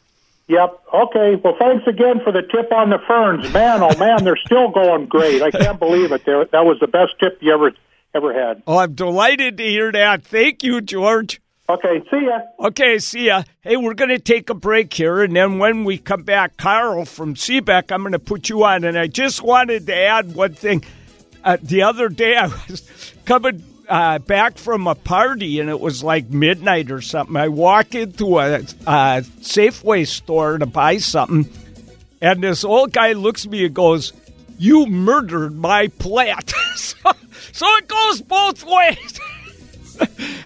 Yep. 0.49 0.81
Okay. 0.93 1.37
Well, 1.37 1.55
thanks 1.61 1.87
again 1.87 2.21
for 2.25 2.33
the 2.33 2.43
tip 2.43 2.73
on 2.73 2.91
the 2.91 2.99
ferns. 3.07 3.53
Man, 3.53 3.83
oh 3.85 3.97
man, 3.99 4.25
they're 4.25 4.35
still 4.45 4.69
going 4.69 5.07
great. 5.07 5.41
I 5.43 5.53
can't 5.53 5.79
believe 5.79 6.11
it. 6.11 6.25
That 6.25 6.65
was 6.65 6.79
the 6.81 6.89
best 6.89 7.13
tip 7.21 7.39
you 7.41 7.53
ever 7.53 7.71
ever 8.13 8.35
had. 8.35 8.61
Oh, 8.67 8.79
I'm 8.79 8.95
delighted 8.95 9.57
to 9.59 9.63
hear 9.65 9.93
that. 9.93 10.25
Thank 10.25 10.65
you, 10.65 10.81
George. 10.81 11.41
Okay. 11.71 12.03
See 12.11 12.27
ya. 12.27 12.41
Okay, 12.59 12.99
see 12.99 13.27
ya. 13.27 13.45
Hey, 13.61 13.77
we're 13.77 13.95
going 13.95 14.11
to 14.11 14.19
take 14.19 14.51
a 14.51 14.55
break 14.55 14.93
here, 14.93 15.23
and 15.23 15.37
then 15.37 15.59
when 15.59 15.85
we 15.85 15.99
come 15.99 16.25
back, 16.25 16.57
Carl 16.57 17.05
from 17.05 17.35
Seabeck, 17.35 17.93
I'm 17.93 18.03
going 18.03 18.13
to 18.13 18.19
put 18.19 18.49
you 18.49 18.65
on. 18.65 18.83
And 18.83 18.99
I 18.99 19.07
just 19.07 19.41
wanted 19.41 19.87
to 19.87 19.95
add 19.95 20.35
one 20.35 20.55
thing. 20.55 20.85
Uh, 21.45 21.59
the 21.63 21.83
other 21.83 22.09
day, 22.09 22.35
I 22.35 22.47
was 22.47 23.15
coming 23.25 23.63
uh, 23.89 24.19
back 24.19 24.59
from 24.59 24.89
a 24.89 24.97
party, 24.97 25.61
and 25.61 25.71
it 25.71 25.79
was 25.79 26.03
like 26.03 26.29
midnight 26.31 26.91
or 26.91 27.01
something. 27.01 27.37
I 27.37 27.49
walk 27.49 27.95
into 27.95 28.39
a, 28.39 28.57
a 28.57 29.23
Safeway 29.43 30.09
store 30.09 30.59
to 30.59 30.67
buy 30.67 30.97
something, 30.99 31.49
and 32.21 32.43
this 32.43 32.65
old 32.65 32.93
guy 32.93 33.13
looks 33.13 33.45
at 33.45 33.53
me 33.53 33.65
and 33.65 33.75
goes, 33.75 34.13
"You 34.59 34.87
murdered 34.87 35.55
my 35.57 35.87
plant." 35.87 36.51
so, 36.75 37.13
so 37.53 37.67
it 37.77 37.87
goes 37.87 38.23
both 38.23 38.65
ways. 38.65 39.21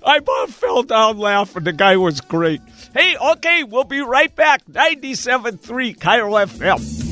I 0.05 0.19
about 0.19 0.51
fell 0.51 0.83
down 0.83 1.19
laughing. 1.19 1.65
The 1.65 1.73
guy 1.73 1.97
was 1.97 2.21
great. 2.21 2.61
Hey, 2.93 3.17
okay, 3.17 3.65
we'll 3.65 3.85
be 3.85 4.01
right 4.01 4.35
back. 4.35 4.65
97.3 4.67 5.97
KIRO 5.99 6.47
FM. 6.47 7.05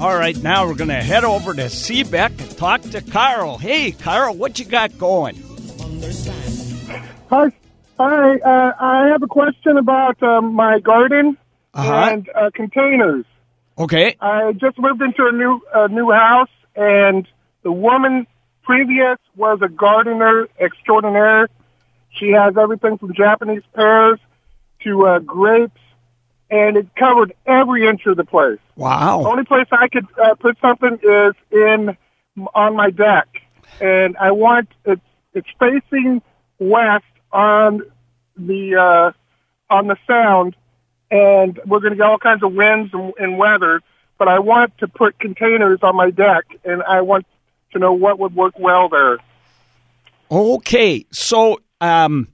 All 0.00 0.14
right, 0.14 0.36
now 0.42 0.66
we're 0.66 0.74
going 0.74 0.88
to 0.88 0.96
head 0.96 1.24
over 1.24 1.54
to 1.54 1.62
Seabeck 1.62 2.38
and 2.38 2.58
talk 2.58 2.82
to 2.82 3.00
Carl. 3.00 3.56
Hey, 3.56 3.92
Carl, 3.92 4.34
what 4.36 4.58
you 4.58 4.66
got 4.66 4.98
going? 4.98 5.42
Hi, 7.34 7.50
hi. 7.98 8.36
Uh, 8.38 8.72
I 8.78 9.08
have 9.08 9.20
a 9.24 9.26
question 9.26 9.76
about 9.76 10.22
um, 10.22 10.54
my 10.54 10.78
garden 10.78 11.36
Uh-huh. 11.74 11.92
and 12.12 12.28
uh, 12.32 12.50
containers. 12.54 13.24
Okay. 13.76 14.14
I 14.20 14.52
just 14.52 14.78
moved 14.78 15.02
into 15.02 15.26
a 15.26 15.32
new 15.32 15.60
a 15.74 15.88
new 15.88 16.12
house, 16.12 16.54
and 16.76 17.26
the 17.64 17.72
woman 17.72 18.28
previous 18.62 19.18
was 19.34 19.58
a 19.62 19.68
gardener 19.68 20.46
extraordinaire. 20.60 21.48
She 22.18 22.28
has 22.30 22.56
everything 22.56 22.98
from 22.98 23.12
Japanese 23.14 23.64
pears 23.74 24.20
to 24.84 24.90
uh, 25.08 25.18
grapes, 25.18 25.82
and 26.50 26.76
it 26.76 26.86
covered 26.94 27.34
every 27.46 27.88
inch 27.88 28.02
of 28.06 28.16
the 28.16 28.24
place. 28.34 28.60
Wow! 28.76 29.22
The 29.24 29.28
only 29.30 29.44
place 29.44 29.66
I 29.72 29.88
could 29.88 30.06
uh, 30.24 30.36
put 30.36 30.56
something 30.60 31.00
is 31.02 31.34
in 31.50 31.96
on 32.54 32.76
my 32.76 32.90
deck, 32.90 33.26
and 33.80 34.16
I 34.18 34.30
want 34.30 34.68
it's 34.84 35.08
it's 35.32 35.50
facing 35.58 36.22
west 36.60 37.04
on 37.34 37.82
the 38.36 38.76
uh, 38.76 39.12
on 39.68 39.88
the 39.88 39.96
sound, 40.06 40.56
and 41.10 41.60
we're 41.66 41.80
going 41.80 41.92
to 41.92 41.96
get 41.96 42.06
all 42.06 42.18
kinds 42.18 42.42
of 42.42 42.54
winds 42.54 42.94
and, 42.94 43.12
and 43.18 43.36
weather. 43.36 43.82
But 44.16 44.28
I 44.28 44.38
want 44.38 44.78
to 44.78 44.88
put 44.88 45.18
containers 45.18 45.80
on 45.82 45.96
my 45.96 46.10
deck, 46.10 46.44
and 46.64 46.82
I 46.84 47.02
want 47.02 47.26
to 47.72 47.78
know 47.80 47.92
what 47.92 48.18
would 48.18 48.34
work 48.34 48.58
well 48.58 48.88
there. 48.88 49.18
Okay. 50.30 51.04
So, 51.10 51.60
um, 51.80 52.28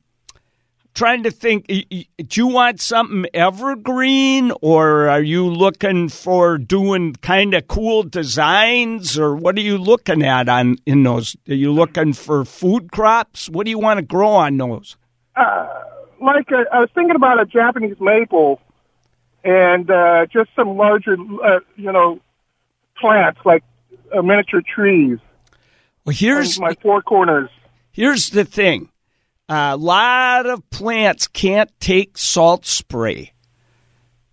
trying 0.95 1.23
to 1.23 1.31
think, 1.31 1.67
do 1.67 2.05
you 2.33 2.47
want 2.47 2.81
something 2.81 3.27
evergreen 3.35 4.53
or 4.61 5.09
are 5.09 5.23
you 5.23 5.47
looking 5.47 6.09
for 6.09 6.59
doing 6.59 7.15
kind 7.23 7.55
of 7.55 7.69
cool 7.69 8.03
designs 8.03 9.19
or 9.19 9.35
what 9.37 9.57
are 9.57 9.63
you 9.63 9.79
looking 9.79 10.23
at 10.23 10.49
on 10.49 10.77
in 10.87 11.03
those? 11.03 11.37
Are 11.49 11.55
you 11.55 11.73
looking 11.73 12.13
for 12.13 12.45
food 12.45 12.93
crops? 12.93 13.49
What 13.49 13.65
do 13.65 13.71
you 13.71 13.79
want 13.79 13.99
to 13.99 14.03
grow 14.03 14.31
on 14.31 14.57
those? 14.57 14.97
Like 16.21 16.53
uh, 16.53 16.65
I 16.71 16.81
was 16.81 16.91
thinking 16.95 17.17
about 17.17 17.41
a 17.41 17.47
Japanese 17.47 17.99
maple, 17.99 18.61
and 19.43 19.91
uh, 19.91 20.27
just 20.27 20.51
some 20.55 20.77
larger, 20.77 21.17
uh, 21.43 21.61
you 21.77 21.91
know, 21.91 22.21
plants 23.01 23.41
like 23.47 23.65
uh, 24.15 24.21
miniature 24.21 24.61
trees. 24.61 25.19
Well, 26.05 26.15
here's 26.15 26.61
my 26.61 26.75
four 26.83 27.01
corners. 27.01 27.49
Here's 27.91 28.31
the 28.31 28.45
thing 28.45 28.90
a 29.51 29.77
lot 29.77 30.47
of 30.47 30.69
plants 30.71 31.27
can't 31.27 31.71
take 31.81 32.17
salt 32.17 32.65
spray. 32.65 33.33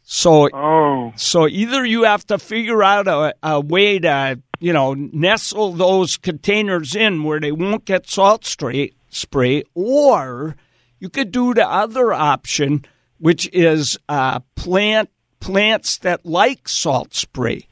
So, 0.03 0.49
Oh, 0.53 1.12
so 1.17 1.47
either 1.47 1.84
you 1.86 2.03
have 2.03 2.25
to 2.27 2.38
figure 2.38 2.84
out 2.84 3.08
a, 3.08 3.34
a 3.43 3.60
way 3.60 3.99
to, 3.99 4.39
you 4.60 4.71
know, 4.71 4.93
nestle 4.93 5.73
those 5.73 6.15
containers 6.17 6.95
in 6.95 7.23
where 7.23 7.39
they 7.39 7.51
won't 7.51 7.84
get 7.84 8.08
salt 8.08 8.45
spray, 8.45 8.91
spray 9.10 9.63
or 9.73 10.56
you 10.99 11.10
could 11.10 11.32
do 11.32 11.53
the 11.53 11.67
other 11.67 12.13
option, 12.13 12.86
which 13.19 13.49
is 13.51 13.97
uh, 14.08 14.39
plant 14.56 15.10
plants 15.39 15.97
that 15.99 16.25
like 16.25 16.69
salt 16.69 17.13
spray. 17.13 17.67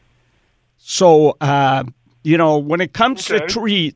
So, 0.77 1.38
uh, 1.39 1.84
you 2.23 2.38
know, 2.38 2.58
when 2.58 2.81
it 2.81 2.91
comes 2.93 3.25
to 3.27 3.36
Okay. 3.36 3.47
tree, 3.47 3.95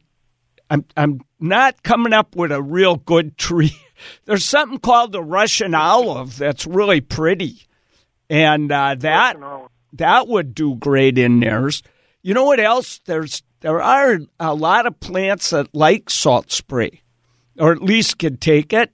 I'm 0.70 0.86
I'm 0.96 1.22
not 1.40 1.84
coming 1.84 2.14
up 2.14 2.36
with 2.36 2.52
a 2.52 2.62
real 2.62 2.96
good 2.96 3.38
tree. 3.38 3.76
There's 4.26 4.46
something 4.46 4.80
called 4.80 5.12
the 5.12 5.24
Russian 5.24 5.76
olive 5.76 6.38
that's 6.38 6.66
really 6.66 7.02
pretty, 7.02 7.64
and 8.30 8.72
uh, 8.72 8.96
that 9.00 9.38
that 9.94 10.28
would 10.28 10.56
do 10.56 10.76
great 10.76 11.18
in 11.18 11.40
theirs. 11.40 11.84
You 12.22 12.34
know 12.34 12.46
what 12.46 12.60
else? 12.60 13.00
There's 13.06 13.44
there 13.62 13.82
are 13.82 14.20
a 14.40 14.54
lot 14.54 14.86
of 14.86 15.00
plants 15.00 15.50
that 15.50 15.74
like 15.74 16.10
salt 16.10 16.52
spray, 16.52 17.02
or 17.58 17.72
at 17.72 17.82
least 17.82 18.20
can 18.20 18.38
take 18.38 18.72
it. 18.72 18.94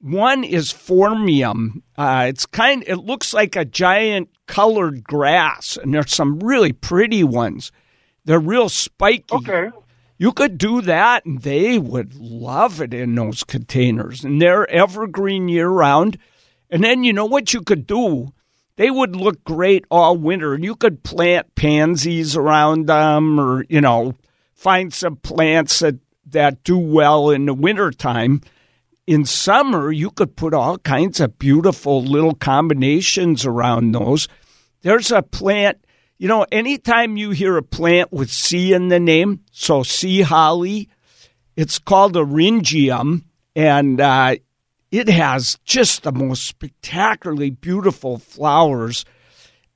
One 0.00 0.44
is 0.44 0.72
phormium. 0.72 1.82
Uh, 1.96 2.26
it's 2.28 2.46
kind. 2.46 2.84
It 2.86 2.96
looks 2.96 3.34
like 3.34 3.56
a 3.56 3.64
giant 3.64 4.28
colored 4.46 5.02
grass, 5.04 5.76
and 5.76 5.92
there's 5.92 6.14
some 6.14 6.38
really 6.40 6.72
pretty 6.72 7.24
ones. 7.24 7.72
They're 8.24 8.38
real 8.38 8.68
spiky. 8.68 9.34
okay. 9.34 9.70
You 10.18 10.32
could 10.32 10.56
do 10.56 10.80
that, 10.82 11.26
and 11.26 11.42
they 11.42 11.78
would 11.78 12.14
love 12.14 12.80
it 12.80 12.94
in 12.94 13.14
those 13.14 13.44
containers. 13.44 14.24
And 14.24 14.40
they're 14.40 14.68
evergreen 14.70 15.48
year 15.48 15.68
round. 15.68 16.18
And 16.70 16.82
then 16.82 17.04
you 17.04 17.12
know 17.12 17.26
what 17.26 17.52
you 17.52 17.60
could 17.60 17.86
do? 17.86 18.32
They 18.76 18.90
would 18.90 19.14
look 19.14 19.44
great 19.44 19.84
all 19.90 20.16
winter. 20.16 20.54
And 20.54 20.64
you 20.64 20.74
could 20.74 21.02
plant 21.02 21.54
pansies 21.54 22.36
around 22.36 22.86
them, 22.86 23.38
or 23.38 23.64
you 23.68 23.80
know, 23.80 24.14
find 24.54 24.92
some 24.92 25.16
plants 25.16 25.80
that 25.80 25.96
that 26.26 26.64
do 26.64 26.76
well 26.78 27.30
in 27.30 27.46
the 27.46 27.54
wintertime. 27.54 28.40
In 29.06 29.24
summer, 29.24 29.92
you 29.92 30.10
could 30.10 30.34
put 30.34 30.52
all 30.52 30.78
kinds 30.78 31.20
of 31.20 31.38
beautiful 31.38 32.02
little 32.02 32.34
combinations 32.34 33.46
around 33.46 33.92
those. 33.92 34.26
There's 34.82 35.12
a 35.12 35.22
plant, 35.22 35.78
you 36.18 36.28
know, 36.28 36.46
anytime 36.50 37.16
you 37.16 37.30
hear 37.30 37.56
a 37.56 37.62
plant 37.62 38.12
with 38.12 38.30
C 38.30 38.72
in 38.72 38.88
the 38.88 39.00
name, 39.00 39.40
so 39.52 39.82
sea 39.82 40.22
holly, 40.22 40.88
it's 41.56 41.78
called 41.78 42.14
eryngium, 42.14 43.24
and 43.54 44.00
uh, 44.00 44.36
it 44.90 45.08
has 45.08 45.58
just 45.64 46.02
the 46.02 46.12
most 46.12 46.46
spectacularly 46.46 47.50
beautiful 47.50 48.18
flowers. 48.18 49.04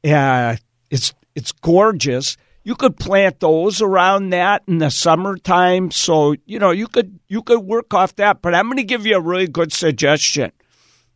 Uh, 0.04 0.56
it's 0.90 1.12
it's 1.34 1.52
gorgeous. 1.52 2.36
You 2.62 2.74
could 2.74 2.98
plant 2.98 3.40
those 3.40 3.80
around 3.80 4.30
that 4.30 4.62
in 4.68 4.78
the 4.78 4.90
summertime, 4.90 5.90
so 5.90 6.34
you 6.46 6.58
know 6.58 6.70
you 6.70 6.86
could 6.88 7.18
you 7.28 7.42
could 7.42 7.60
work 7.60 7.92
off 7.94 8.16
that. 8.16 8.42
But 8.42 8.54
I'm 8.54 8.66
going 8.66 8.76
to 8.78 8.84
give 8.84 9.06
you 9.06 9.16
a 9.16 9.20
really 9.20 9.46
good 9.48 9.72
suggestion. 9.72 10.52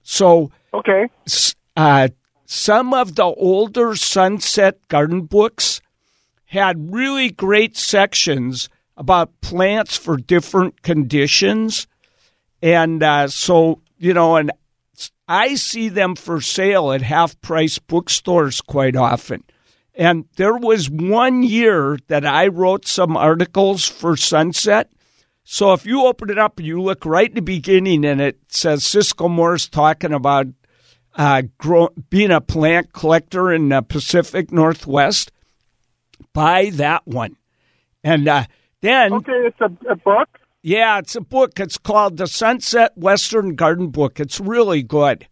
So 0.03 0.51
Okay. 0.73 1.09
uh, 1.77 2.09
some 2.47 2.93
of 2.93 3.15
the 3.15 3.25
older 3.25 3.97
Sunset 3.97 4.87
garden 4.89 5.23
books 5.23 5.81
had 6.47 6.93
really 6.93 7.31
great 7.31 7.77
sections 7.77 8.69
about 8.97 9.41
plants 9.41 9.97
for 9.97 10.17
different 10.17 10.83
conditions. 10.83 11.87
And 12.63 13.03
uh, 13.03 13.29
so, 13.29 13.81
you 13.99 14.15
know, 14.15 14.37
and 14.37 14.53
I 15.27 15.55
see 15.55 15.89
them 15.89 16.15
for 16.15 16.41
sale 16.41 16.93
at 16.93 17.03
half 17.03 17.41
price 17.41 17.79
bookstores 17.79 18.61
quite 18.61 18.95
often. 18.95 19.43
And 19.95 20.27
there 20.37 20.57
was 20.57 20.91
one 20.91 21.43
year 21.43 21.99
that 22.09 22.27
I 22.27 22.49
wrote 22.49 22.87
some 22.87 23.17
articles 23.17 23.89
for 23.89 24.17
Sunset. 24.17 24.91
So 25.45 25.73
if 25.73 25.87
you 25.87 26.05
open 26.07 26.31
it 26.31 26.39
up 26.39 26.59
and 26.59 26.67
you 26.67 26.81
look 26.81 27.05
right 27.05 27.29
in 27.29 27.37
the 27.37 27.43
beginning 27.43 28.05
and 28.05 28.21
it 28.21 28.39
says 28.49 28.85
Cisco 28.85 29.29
Morris 29.29 29.69
talking 29.69 30.13
about 30.13 30.47
uh, 31.17 31.43
grow, 31.59 31.91
being 32.11 32.31
a 32.31 32.41
plant 32.41 32.93
collector 32.93 33.53
in 33.53 33.69
the 33.69 33.83
Pacific 33.83 34.51
Northwest, 34.53 35.31
buy 36.33 36.71
that 36.75 37.07
one. 37.07 37.37
And 38.03 38.27
uh, 38.29 38.45
then, 38.81 39.13
Okay, 39.13 39.33
it's 39.47 39.61
a, 39.61 39.71
a 39.91 39.97
book. 39.97 40.29
yeah, 40.63 40.99
it's 40.99 41.17
a 41.17 41.21
book. 41.21 41.59
It's 41.61 41.79
called 41.79 42.17
the 42.17 42.27
Sunset 42.27 42.97
Western 42.97 43.55
Garden 43.55 43.89
Book. 43.89 44.21
It's 44.21 44.41
really 44.41 44.83
good. 44.83 45.27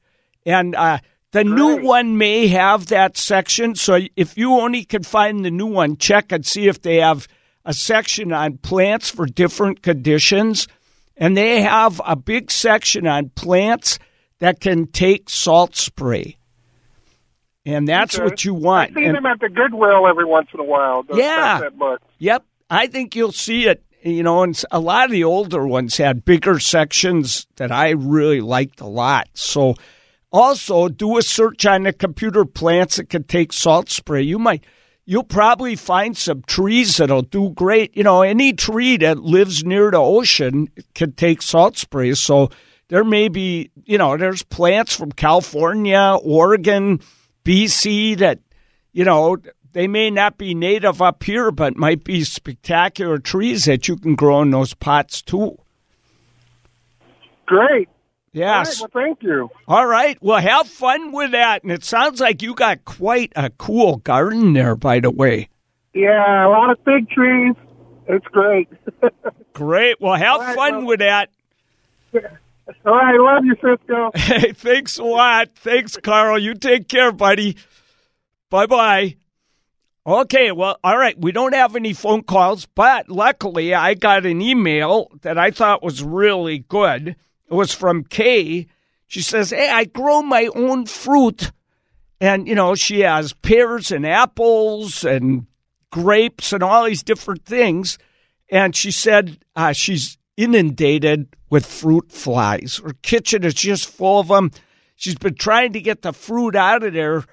And 0.47 0.75
uh, 0.75 0.99
the 1.33 1.45
new 1.45 1.83
one 1.83 2.17
may 2.19 2.49
have 2.49 2.87
that 2.87 3.17
section. 3.17 3.75
So 3.75 3.99
if 4.17 4.37
you 4.39 4.53
only 4.53 4.85
can 4.85 5.03
find 5.03 5.45
the 5.45 5.51
new 5.51 5.67
one, 5.67 5.97
check 5.97 6.33
and 6.33 6.45
see 6.47 6.69
if 6.69 6.83
they 6.83 6.97
have 6.97 7.29
a 7.65 7.73
section 7.75 8.33
on 8.33 8.59
plants 8.59 9.09
for 9.11 9.27
different 9.27 9.83
conditions. 9.83 10.67
And 11.17 11.37
they 11.37 11.63
have 11.63 12.01
a 12.05 12.17
big 12.17 12.51
section 12.51 13.07
on 13.07 13.29
plants 13.31 13.99
that 14.43 14.59
can 14.59 14.89
take 14.89 15.31
salt 15.31 15.77
spray. 15.77 16.37
And 17.65 17.87
that's 17.87 18.17
Okay. 18.17 18.25
what 18.25 18.45
you 18.45 18.55
want. 18.55 18.91
I 18.91 18.95
see 19.01 19.05
And- 19.07 19.17
them 19.17 19.25
at 19.27 19.39
the 19.39 19.49
Goodwill 19.49 20.09
every 20.09 20.25
once 20.25 20.49
in 20.53 20.59
a 20.59 20.65
while. 20.65 21.05
Yeah. 21.15 21.61
Yep, 22.19 22.45
I 22.69 22.89
think 22.89 23.15
you'll 23.15 23.31
see 23.31 23.67
it. 23.67 23.83
You 24.03 24.25
know, 24.25 24.43
and 24.43 24.61
a 24.73 24.81
lot 24.81 25.05
of 25.05 25.13
the 25.13 25.23
older 25.23 25.65
ones 25.65 25.97
had 25.97 26.25
bigger 26.25 26.59
sections 26.59 27.47
that 27.55 27.71
I 27.71 27.91
really 27.91 28.41
liked 28.41 28.81
a 28.81 28.87
lot. 28.89 29.29
So, 29.35 29.77
also 30.33 30.89
do 30.89 31.19
a 31.19 31.23
search 31.23 31.65
on 31.67 31.85
the 31.85 31.93
computer 31.93 32.45
plants 32.45 32.97
that 32.97 33.09
can 33.11 33.23
take 33.23 33.53
salt 33.53 33.91
spray. 33.91 34.23
You 34.23 34.41
might, 34.41 34.65
you'll 35.05 35.23
probably 35.23 35.77
find 35.77 36.17
some 36.17 36.43
trees 36.49 36.97
that'll 36.97 37.23
do 37.23 37.51
great. 37.51 37.97
You 37.97 38.03
know, 38.03 38.23
any 38.23 38.53
tree 38.55 38.97
that 38.97 39.19
lives 39.19 39.63
near 39.65 39.93
the 39.93 39.99
ocean 40.01 40.69
can 40.97 41.13
take 41.13 41.41
salt 41.43 41.77
spray. 41.77 42.15
So, 42.15 42.51
there 42.93 43.05
may 43.05 43.29
be, 43.29 43.71
you 43.87 43.97
know, 43.97 44.19
there's 44.19 44.43
plants 44.43 44.95
from 44.95 45.11
California, 45.13 46.19
Oregon, 46.23 47.01
BC 47.43 48.19
that, 48.19 48.39
you 48.93 49.03
know, 49.03 49.39
they 49.73 49.89
may 49.89 50.11
not 50.11 50.37
be 50.37 50.55
native 50.55 51.01
up 51.01 51.23
here, 51.23 51.51
but 51.51 51.75
might 51.75 52.05
be 52.05 52.23
spectacular 52.23 53.17
trees 53.19 53.65
that 53.65 53.89
you 53.89 53.97
can 53.97 54.15
grow 54.15 54.43
in 54.43 54.51
those 54.51 54.75
pots 54.75 55.23
too. 55.23 55.57
Great. 57.47 57.89
Yes. 58.35 58.83
Right, 58.83 58.95
well, 58.95 59.05
thank 59.05 59.23
you. 59.23 59.51
All 59.67 59.87
right. 59.87 60.19
Well, 60.21 60.43
have 60.43 60.69
fun 60.69 61.13
with 61.13 61.31
that. 61.31 61.63
And 61.63 61.73
it 61.73 61.85
sounds 61.85 62.21
like 62.21 62.43
you 62.43 62.55
got 62.55 62.85
quite 62.85 63.33
a 63.35 63.49
cool 63.49 63.97
garden 63.97 64.53
there, 64.53 64.77
by 64.77 65.01
the 65.01 65.11
way. 65.11 65.49
Yeah, 65.95 66.47
a 66.47 66.51
lot 66.51 66.69
of 66.69 66.85
big 66.85 67.09
trees. 67.09 67.55
It's 68.07 68.27
great. 68.27 68.69
Great. 69.55 69.99
Well, 69.99 70.15
have 70.15 70.41
right, 70.41 70.55
fun 70.55 70.77
well- 70.77 70.87
with 70.89 71.01
that. 71.01 71.31
All 72.85 72.95
right, 72.95 73.19
love 73.19 73.45
you, 73.45 73.55
Cisco. 73.55 74.11
Hey, 74.15 74.53
thanks 74.53 74.99
a 74.99 75.05
lot. 75.05 75.51
Thanks, 75.57 75.97
Carl. 75.97 76.39
You 76.39 76.55
take 76.55 76.89
care, 76.89 77.13
buddy. 77.13 77.57
Bye 78.51 78.67
bye. 78.67 79.17
Okay, 80.07 80.51
well, 80.51 80.79
all 80.83 80.99
right. 80.99 81.19
We 81.19 81.31
don't 81.31 81.55
have 81.55 81.77
any 81.77 81.93
phone 81.93 82.23
calls, 82.25 82.67
but 82.67 83.09
luckily 83.09 83.73
I 83.73 83.95
got 83.95 84.27
an 84.27 84.43
email 84.43 85.09
that 85.23 85.39
I 85.39 85.53
thought 85.53 85.83
was 85.83 86.03
really 86.03 86.59
good. 86.59 87.09
It 87.09 87.55
was 87.55 87.73
from 87.73 88.05
Kay. 88.05 88.67
She 89.07 89.23
says, 89.23 89.51
Hey, 89.51 89.71
I 89.71 89.85
grow 89.85 90.23
my 90.23 90.49
own 90.55 90.87
fruit. 90.87 91.53
And, 92.21 92.49
you 92.49 92.55
know, 92.55 92.75
she 92.75 93.01
has 93.01 93.33
pears 93.33 93.93
and 93.93 94.07
apples 94.07 95.05
and 95.05 95.47
grapes 95.91 96.53
and 96.53 96.63
all 96.63 96.85
these 96.85 97.03
different 97.03 97.45
things. 97.45 97.99
And 98.49 98.75
she 98.75 98.91
said 98.91 99.39
uh, 99.55 99.73
she's 99.73 100.19
inundated 100.37 101.29
with 101.53 101.67
fruit 101.67 102.11
flies. 102.11 102.81
Her 102.83 102.95
kitchen 103.03 103.45
is 103.45 103.53
just 103.53 103.87
full 103.87 104.21
of 104.21 104.29
them. 104.29 104.53
She's 104.97 105.17
been 105.17 105.35
trying 105.35 105.75
to 105.75 105.83
get 105.83 106.01
the 106.01 106.15
fruit 106.15 106.57
out 106.57 106.83
of 106.83 106.95
there, 106.95 107.25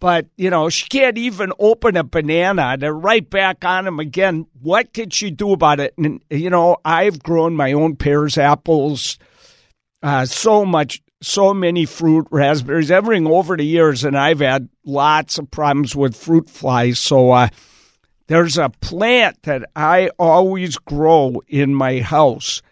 but 0.00 0.26
you 0.36 0.50
know 0.50 0.68
she 0.70 0.88
can't 0.88 1.16
even 1.16 1.52
open 1.60 1.96
a 1.96 2.02
banana. 2.02 2.76
They're 2.76 2.92
right 2.92 3.30
back 3.30 3.64
on 3.64 3.84
them 3.84 4.00
again. 4.00 4.46
What 4.60 4.92
can 4.92 5.10
she 5.10 5.30
do 5.30 5.52
about 5.52 5.78
it? 5.78 5.94
And 5.96 6.20
you 6.30 6.50
know 6.50 6.78
I've 6.84 7.22
grown 7.22 7.54
my 7.54 7.72
own 7.72 7.94
pears, 7.94 8.36
apples, 8.38 9.20
uh, 10.02 10.26
so 10.26 10.64
much, 10.64 11.00
so 11.22 11.54
many 11.54 11.86
fruit, 11.86 12.26
raspberries, 12.32 12.90
everything 12.90 13.28
over 13.28 13.56
the 13.56 13.62
years, 13.62 14.02
and 14.02 14.18
I've 14.18 14.40
had 14.40 14.68
lots 14.84 15.38
of 15.38 15.48
problems 15.48 15.94
with 15.94 16.16
fruit 16.16 16.50
flies. 16.50 16.98
So 16.98 17.30
uh, 17.30 17.48
there's 18.26 18.58
a 18.58 18.70
plant 18.80 19.40
that 19.44 19.70
I 19.76 20.10
always 20.18 20.76
grow 20.76 21.40
in 21.46 21.72
my 21.72 22.00
house 22.00 22.62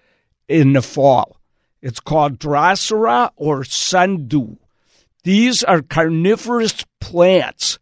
in 0.49 0.73
the 0.73 0.83
fall. 0.83 1.37
It's 1.81 2.01
called 2.01 2.39
Drosera 2.39 3.31
or 3.37 3.65
Sundew. 3.65 4.57
These 5.23 5.63
are 5.63 5.83
carnivorous 5.83 6.85
plants. 7.01 7.79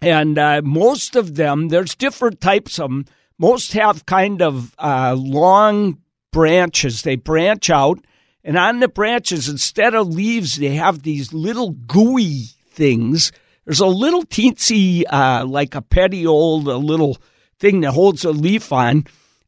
And 0.00 0.38
uh, 0.38 0.62
most 0.64 1.16
of 1.16 1.34
them, 1.34 1.68
there's 1.68 1.94
different 1.94 2.40
types 2.40 2.78
of 2.78 2.90
them. 2.90 3.04
Most 3.38 3.72
have 3.72 4.06
kind 4.06 4.40
of 4.40 4.74
uh, 4.78 5.14
long 5.18 5.98
branches. 6.32 7.02
They 7.02 7.16
branch 7.16 7.70
out. 7.70 8.04
And 8.44 8.56
on 8.56 8.80
the 8.80 8.88
branches, 8.88 9.48
instead 9.48 9.94
of 9.94 10.08
leaves, 10.08 10.56
they 10.56 10.74
have 10.74 11.02
these 11.02 11.32
little 11.32 11.70
gooey 11.70 12.46
things. 12.70 13.30
There's 13.64 13.80
a 13.80 13.86
little 13.86 14.24
teensy, 14.24 15.04
uh, 15.08 15.44
like 15.46 15.74
a 15.74 15.82
petiole, 15.82 16.68
a 16.68 16.76
little 16.76 17.18
thing 17.58 17.82
that 17.82 17.92
holds 17.92 18.24
a 18.24 18.32
leaf 18.32 18.72
on 18.72 19.06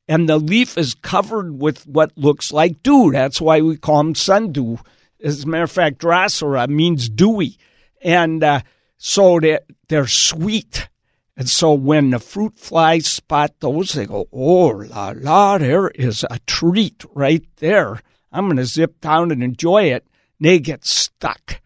and 0.09 0.29
the 0.29 0.39
leaf 0.39 0.77
is 0.77 0.95
covered 0.95 1.61
with 1.61 1.87
what 1.87 2.17
looks 2.17 2.53
like 2.53 2.83
dew. 2.83 3.11
That's 3.13 3.41
why 3.41 3.61
we 3.61 3.77
call 3.77 3.99
them 3.99 4.15
sundew. 4.15 4.77
As 5.23 5.45
a 5.45 5.49
matter 5.49 5.65
of 5.65 5.71
fact, 5.71 5.99
drosera 5.99 6.69
means 6.69 7.09
dewy, 7.09 7.57
and 8.03 8.45
uh, 8.45 8.61
so 8.99 9.41
they're, 9.41 9.61
they're 9.89 10.07
sweet. 10.07 10.89
And 11.37 11.49
so 11.49 11.73
when 11.73 12.11
the 12.11 12.21
fruit 12.21 12.59
flies 12.59 13.07
spot 13.07 13.55
those, 13.61 13.93
they 13.93 14.07
go, 14.07 14.29
"Oh 14.33 14.67
la 14.67 15.15
la, 15.17 15.59
there 15.59 15.89
is 15.89 16.25
a 16.31 16.39
treat 16.47 17.05
right 17.15 17.45
there. 17.57 18.01
I'm 18.31 18.47
going 18.47 18.59
to 18.59 18.67
zip 18.67 19.01
down 19.01 19.33
and 19.33 19.43
enjoy 19.43 19.85
it." 19.85 20.07
And 20.39 20.49
they 20.49 20.59
get 20.59 20.85
stuck. 20.85 21.61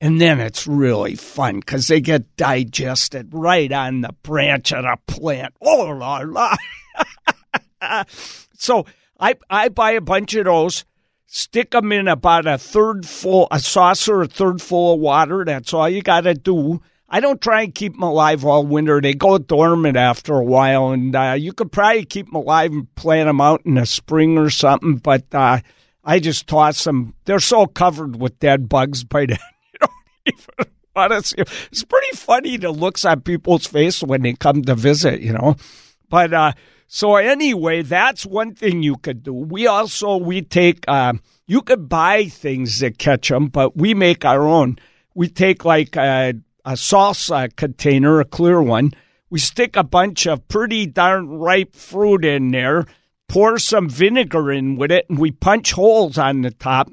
And 0.00 0.20
then 0.20 0.40
it's 0.40 0.66
really 0.66 1.14
fun 1.14 1.60
because 1.60 1.86
they 1.86 2.00
get 2.00 2.36
digested 2.36 3.28
right 3.32 3.70
on 3.70 4.00
the 4.00 4.12
branch 4.24 4.72
of 4.72 4.82
the 4.82 4.96
plant. 5.06 5.54
Oh 5.60 5.90
la 5.96 6.22
la. 6.24 6.56
so 8.54 8.86
I 9.18 9.36
I 9.50 9.68
buy 9.68 9.92
a 9.92 10.00
bunch 10.00 10.34
of 10.34 10.44
those, 10.44 10.84
stick 11.26 11.70
them 11.70 11.92
in 11.92 12.08
about 12.08 12.46
a 12.46 12.58
third 12.58 13.06
full, 13.06 13.48
a 13.50 13.58
saucer, 13.58 14.22
a 14.22 14.26
third 14.26 14.60
full 14.60 14.94
of 14.94 15.00
water. 15.00 15.44
That's 15.44 15.72
all 15.72 15.88
you 15.88 16.02
got 16.02 16.22
to 16.22 16.34
do. 16.34 16.80
I 17.14 17.20
don't 17.20 17.42
try 17.42 17.62
and 17.62 17.74
keep 17.74 17.92
them 17.92 18.02
alive 18.02 18.42
all 18.42 18.64
winter. 18.64 19.00
They 19.00 19.12
go 19.12 19.36
dormant 19.36 19.98
after 19.98 20.34
a 20.34 20.44
while, 20.44 20.92
and 20.92 21.14
uh, 21.14 21.36
you 21.38 21.52
could 21.52 21.70
probably 21.70 22.06
keep 22.06 22.26
them 22.26 22.36
alive 22.36 22.72
and 22.72 22.94
plant 22.94 23.28
them 23.28 23.40
out 23.40 23.60
in 23.66 23.74
the 23.74 23.84
spring 23.84 24.38
or 24.38 24.48
something. 24.48 24.96
But 24.96 25.26
uh, 25.34 25.60
I 26.02 26.20
just 26.20 26.46
toss 26.46 26.84
them. 26.84 27.14
They're 27.26 27.38
so 27.38 27.66
covered 27.66 28.16
with 28.16 28.38
dead 28.38 28.68
bugs 28.68 29.04
by 29.04 29.26
then. 29.26 29.38
You 30.24 30.32
don't 30.36 30.68
even 30.68 30.72
want 30.94 31.12
to 31.12 31.22
see. 31.28 31.66
It's 31.72 31.82
pretty 31.82 32.16
funny 32.16 32.56
the 32.56 32.70
looks 32.70 33.04
on 33.04 33.22
people's 33.22 33.66
face 33.66 34.04
when 34.04 34.22
they 34.22 34.34
come 34.34 34.62
to 34.62 34.76
visit, 34.76 35.20
you 35.20 35.32
know. 35.32 35.56
But 36.08 36.32
uh, 36.32 36.52
so 36.94 37.16
anyway, 37.16 37.80
that's 37.80 38.26
one 38.26 38.54
thing 38.54 38.82
you 38.82 38.96
could 38.96 39.22
do. 39.22 39.32
We 39.32 39.66
also 39.66 40.18
we 40.18 40.42
take 40.42 40.84
uh, 40.86 41.14
you 41.46 41.62
could 41.62 41.88
buy 41.88 42.26
things 42.26 42.80
that 42.80 42.98
catch 42.98 43.30
them, 43.30 43.46
but 43.46 43.74
we 43.74 43.94
make 43.94 44.26
our 44.26 44.46
own. 44.46 44.76
We 45.14 45.28
take 45.28 45.64
like 45.64 45.96
a, 45.96 46.34
a 46.66 46.72
salsa 46.72 47.56
container, 47.56 48.20
a 48.20 48.26
clear 48.26 48.60
one. 48.60 48.92
We 49.30 49.38
stick 49.38 49.74
a 49.74 49.82
bunch 49.82 50.26
of 50.26 50.46
pretty 50.48 50.84
darn 50.84 51.30
ripe 51.30 51.74
fruit 51.74 52.26
in 52.26 52.50
there, 52.50 52.84
pour 53.26 53.58
some 53.58 53.88
vinegar 53.88 54.52
in 54.52 54.76
with 54.76 54.92
it, 54.92 55.06
and 55.08 55.18
we 55.18 55.30
punch 55.30 55.72
holes 55.72 56.18
on 56.18 56.42
the 56.42 56.50
top 56.50 56.90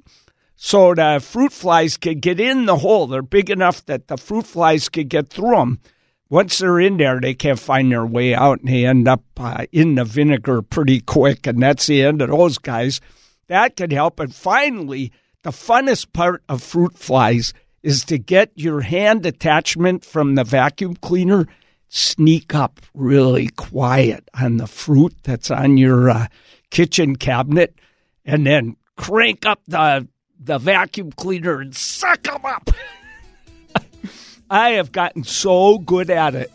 so 0.56 0.96
the 0.96 1.20
fruit 1.22 1.52
flies 1.52 1.98
could 1.98 2.22
get 2.22 2.40
in 2.40 2.68
the 2.68 2.78
hole. 2.78 3.08
They're 3.08 3.22
big 3.22 3.50
enough 3.50 3.86
that 3.88 4.08
the 4.08 4.16
fruit 4.16 4.48
flies 4.48 4.88
could 4.88 5.10
get 5.10 5.28
through 5.28 5.58
them. 5.58 5.82
Once 6.30 6.60
they're 6.60 6.80
in 6.80 6.98
there, 6.98 7.20
they 7.20 7.34
can't 7.34 7.60
find 7.60 7.92
their 7.92 8.06
way 8.06 8.36
out, 8.36 8.60
and 8.60 8.70
they 8.70 8.86
end 8.86 9.08
up 9.08 9.24
uh, 9.38 9.66
in 9.72 9.96
the 9.96 10.06
vinegar 10.06 10.62
pretty 10.62 11.00
quick, 11.00 11.48
and 11.48 11.62
that's 11.62 11.88
the 11.88 12.04
end 12.04 12.22
of 12.22 12.30
those 12.30 12.60
guys. 12.60 13.02
That 13.48 13.76
could 13.76 13.92
help. 13.92 14.20
And 14.20 14.34
finally, 14.34 15.12
the 15.42 15.50
funnest 15.50 16.14
part 16.14 16.44
of 16.48 16.62
fruit 16.62 16.96
flies 16.96 17.54
is 17.82 18.06
to 18.06 18.20
get 18.20 18.52
your 18.56 18.82
hand 18.82 19.26
attachment 19.26 20.06
from 20.06 20.36
the 20.36 20.44
vacuum 20.44 20.96
cleaner, 20.96 21.48
sneak 21.88 22.54
up 22.54 22.80
really 22.94 23.48
quiet 23.48 24.30
on 24.40 24.58
the 24.58 24.68
fruit 24.68 25.16
that's 25.24 25.50
on 25.50 25.78
your 25.78 26.12
uh, 26.12 26.28
kitchen 26.70 27.16
cabinet, 27.16 27.74
and 28.24 28.46
then 28.46 28.76
crank 28.96 29.46
up 29.46 29.62
the 29.68 30.08
the 30.42 30.58
vacuum 30.58 31.12
cleaner 31.12 31.60
and 31.60 31.76
suck 31.76 32.24
them 32.24 32.46
up. 32.46 32.70
I 34.50 34.72
have 34.72 34.92
gotten 34.92 35.24
so 35.24 35.78
good 35.78 36.10
at 36.10 36.36
it. 36.36 36.52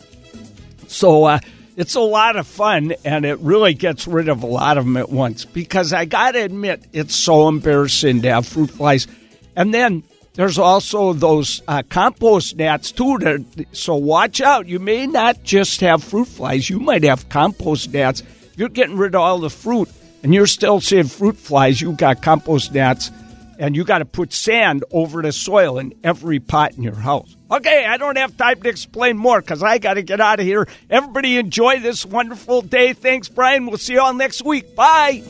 So 0.87 1.23
uh, 1.25 1.39
it's 1.77 1.95
a 1.95 2.01
lot 2.01 2.35
of 2.35 2.47
fun, 2.47 2.93
and 3.03 3.25
it 3.25 3.39
really 3.39 3.73
gets 3.73 4.07
rid 4.07 4.29
of 4.29 4.43
a 4.43 4.47
lot 4.47 4.77
of 4.77 4.85
them 4.85 4.97
at 4.97 5.09
once. 5.09 5.45
Because 5.45 5.93
I 5.93 6.05
got 6.05 6.31
to 6.31 6.41
admit, 6.41 6.85
it's 6.93 7.15
so 7.15 7.47
embarrassing 7.47 8.21
to 8.23 8.31
have 8.31 8.47
fruit 8.47 8.71
flies. 8.71 9.07
And 9.55 9.73
then 9.73 10.03
there's 10.33 10.57
also 10.57 11.13
those 11.13 11.61
uh, 11.67 11.83
compost 11.87 12.57
gnats 12.57 12.91
too. 12.91 13.17
That, 13.19 13.65
so 13.71 13.95
watch 13.95 14.41
out. 14.41 14.67
You 14.67 14.79
may 14.79 15.07
not 15.07 15.43
just 15.43 15.79
have 15.81 16.03
fruit 16.03 16.27
flies. 16.27 16.69
You 16.69 16.79
might 16.79 17.03
have 17.03 17.29
compost 17.29 17.93
gnats. 17.93 18.23
You're 18.57 18.69
getting 18.69 18.97
rid 18.97 19.15
of 19.15 19.21
all 19.21 19.39
the 19.39 19.49
fruit, 19.49 19.89
and 20.23 20.33
you're 20.33 20.47
still 20.47 20.81
seeing 20.81 21.05
fruit 21.05 21.37
flies. 21.37 21.79
You 21.79 21.93
got 21.93 22.21
compost 22.21 22.73
gnats 22.73 23.11
and 23.57 23.75
you 23.75 23.83
got 23.83 23.99
to 23.99 24.05
put 24.05 24.33
sand 24.33 24.83
over 24.91 25.21
the 25.21 25.31
soil 25.31 25.79
in 25.79 25.93
every 26.03 26.39
pot 26.39 26.73
in 26.73 26.83
your 26.83 26.95
house. 26.95 27.35
Okay, 27.49 27.85
I 27.85 27.97
don't 27.97 28.17
have 28.17 28.35
time 28.37 28.61
to 28.61 28.69
explain 28.69 29.17
more 29.17 29.39
because 29.39 29.61
I 29.61 29.77
got 29.77 29.95
to 29.95 30.01
get 30.01 30.19
out 30.19 30.39
of 30.39 30.45
here. 30.45 30.67
Everybody 30.89 31.37
enjoy 31.37 31.79
this 31.79 32.05
wonderful 32.05 32.61
day. 32.61 32.93
Thanks, 32.93 33.29
Brian. 33.29 33.67
We'll 33.67 33.77
see 33.77 33.93
you 33.93 34.01
all 34.01 34.13
next 34.13 34.43
week. 34.43 34.75
Bye. 34.75 35.23